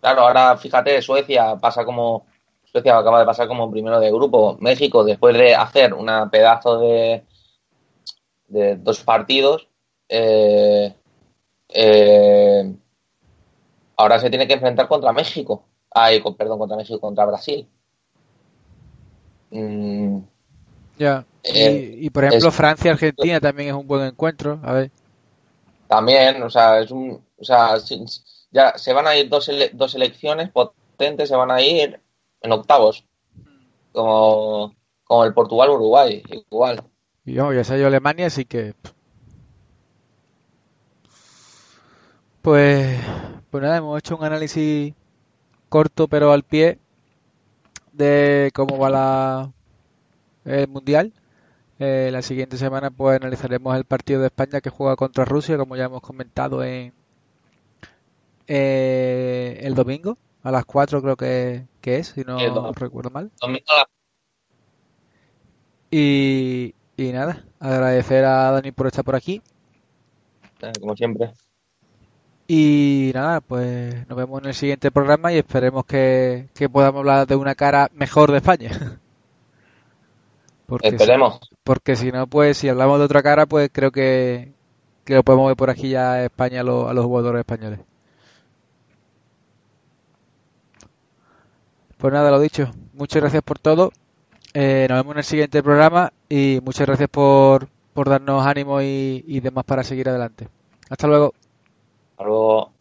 claro, 0.02 0.22
ahora 0.22 0.58
fíjate, 0.58 1.02
Suecia 1.02 1.56
pasa 1.58 1.86
como, 1.86 2.26
Suecia 2.66 2.98
acaba 2.98 3.20
de 3.20 3.26
pasar 3.26 3.48
como 3.48 3.72
primero 3.72 4.00
de 4.00 4.12
grupo, 4.12 4.58
México 4.60 5.04
después 5.04 5.38
de 5.38 5.56
hacer 5.56 5.94
una 5.94 6.30
pedazo 6.30 6.80
de, 6.80 7.24
de 8.48 8.76
dos 8.78 9.04
partidos, 9.04 9.68
eh, 10.10 10.94
eh, 11.70 12.74
ahora 13.98 14.20
se 14.20 14.30
tiene 14.30 14.48
que 14.48 14.54
enfrentar 14.54 14.88
contra 14.88 15.12
México. 15.14 15.64
Ay, 15.92 16.22
con- 16.22 16.36
perdón, 16.36 16.60
contra 16.60 16.78
México, 16.78 17.00
contra 17.00 17.26
Brasil. 17.26 17.68
Mm, 19.52 20.20
Ya. 20.98 21.26
Eh, 21.44 21.96
y, 22.00 22.08
y, 22.08 22.10
por 22.10 22.26
ejemplo, 22.26 22.52
Francia-Argentina 22.52 23.40
también 23.40 23.70
es 23.70 23.76
un 23.76 23.88
buen 23.88 24.06
encuentro. 24.06 24.60
A 24.64 24.74
ver. 24.74 24.92
También, 25.88 26.42
o 26.44 26.50
sea, 26.50 26.80
es 26.80 26.92
un, 26.92 27.24
o 27.38 27.44
sea, 27.44 27.78
ya 28.52 28.78
se 28.78 28.94
van 28.94 29.08
a 29.08 29.16
ir 29.16 29.30
dos, 29.30 29.50
dos 29.74 29.92
selecciones 29.92 30.50
potentes, 30.50 31.30
se 31.30 31.36
van 31.36 31.52
a 31.52 31.62
ir 31.62 32.00
en 32.42 32.52
octavos, 32.52 33.06
como, 33.92 34.74
como 35.04 35.26
el 35.26 35.34
Portugal-Uruguay, 35.34 36.24
igual. 36.50 36.84
Yo, 37.26 37.52
ya 37.52 37.62
yo 37.78 37.88
Alemania, 37.88 38.28
así 38.28 38.46
que. 38.46 38.74
Pues, 42.42 42.98
pues 43.50 43.64
nada, 43.64 43.78
hemos 43.78 44.00
hecho 44.00 44.16
un 44.16 44.24
análisis 44.24 44.94
corto 45.68 46.08
pero 46.08 46.32
al 46.32 46.44
pie 46.44 46.80
de 47.92 48.52
cómo 48.54 48.78
va 48.78 48.90
la, 48.90 49.52
el 50.46 50.68
mundial. 50.70 51.12
Eh, 51.80 52.10
la 52.12 52.22
siguiente 52.24 52.58
semana 52.58 52.90
pues 52.90 53.20
analizaremos 53.22 53.76
el 53.78 53.86
partido 53.86 54.22
de 54.22 54.28
España 54.28 54.62
que 54.62 54.70
juega 54.70 54.96
contra 54.96 55.26
Rusia, 55.26 55.58
como 55.58 55.76
ya 55.76 55.86
hemos 55.86 56.02
comentado 56.02 56.64
en 56.64 56.94
eh, 58.48 59.60
el 59.62 59.76
domingo 59.76 60.18
a 60.44 60.52
las 60.52 60.66
4 60.66 61.02
creo 61.02 61.16
que, 61.16 61.66
que 61.82 61.98
es, 61.98 62.08
si 62.10 62.22
no 62.22 62.72
recuerdo 62.74 63.10
mal. 63.10 63.30
Domingo 63.40 63.66
Y, 65.92 66.74
y 66.96 67.12
nada, 67.12 67.44
agradecer 67.60 68.26
a 68.26 68.52
Dani 68.52 68.72
por 68.72 68.88
estar 68.88 69.04
por 69.04 69.16
aquí. 69.16 69.42
eh, 70.62 70.72
como 70.80 70.96
siempre. 70.96 71.32
Y 72.48 73.12
nada, 73.14 73.42
pues 73.42 74.08
nos 74.08 74.18
vemos 74.18 74.42
en 74.42 74.48
el 74.48 74.54
siguiente 74.54 74.90
programa 74.90 75.34
y 75.34 75.38
esperemos 75.38 75.86
que, 75.86 76.48
que 76.54 76.70
podamos 76.70 77.00
hablar 77.00 77.28
de 77.28 77.36
una 77.36 77.56
cara 77.56 77.90
mejor 77.94 78.32
de 78.32 78.38
España. 78.38 78.72
Porque 80.68 80.90
si, 80.90 80.96
Esperemos. 80.96 81.40
porque 81.64 81.96
si 81.96 82.12
no, 82.12 82.28
pues 82.28 82.58
si 82.58 82.70
hablamos 82.70 83.00
de 83.00 83.06
otra 83.06 83.24
cara, 83.24 83.46
pues 83.46 83.70
creo 83.72 83.92
que, 83.92 84.54
que 85.06 85.16
lo 85.16 85.24
podemos 85.24 85.48
ver 85.48 85.58
por 85.58 85.70
aquí 85.70 85.90
ya 85.90 86.14
a 86.14 86.26
España 86.26 86.62
a 86.62 86.64
los, 86.64 86.90
a 86.90 86.94
los 86.94 87.06
jugadores 87.06 87.40
españoles. 87.40 87.80
Pues 91.98 92.14
nada, 92.14 92.30
lo 92.32 92.40
dicho. 92.40 92.72
Muchas 92.94 93.22
gracias 93.22 93.44
por 93.44 93.60
todo. 93.60 93.92
Eh, 94.54 94.88
nos 94.90 95.00
vemos 95.00 95.14
en 95.14 95.18
el 95.20 95.24
siguiente 95.24 95.64
programa 95.64 96.12
y 96.30 96.60
muchas 96.64 96.88
gracias 96.88 97.10
por, 97.10 97.68
por 97.94 98.10
darnos 98.10 98.46
ánimo 98.46 98.82
y, 98.82 99.24
y 99.28 99.40
demás 99.40 99.66
para 99.66 99.84
seguir 99.84 100.10
adelante. 100.10 100.48
Hasta 100.90 101.08
luego. 101.08 101.34
Hasta 102.12 102.24
luego. 102.24 102.77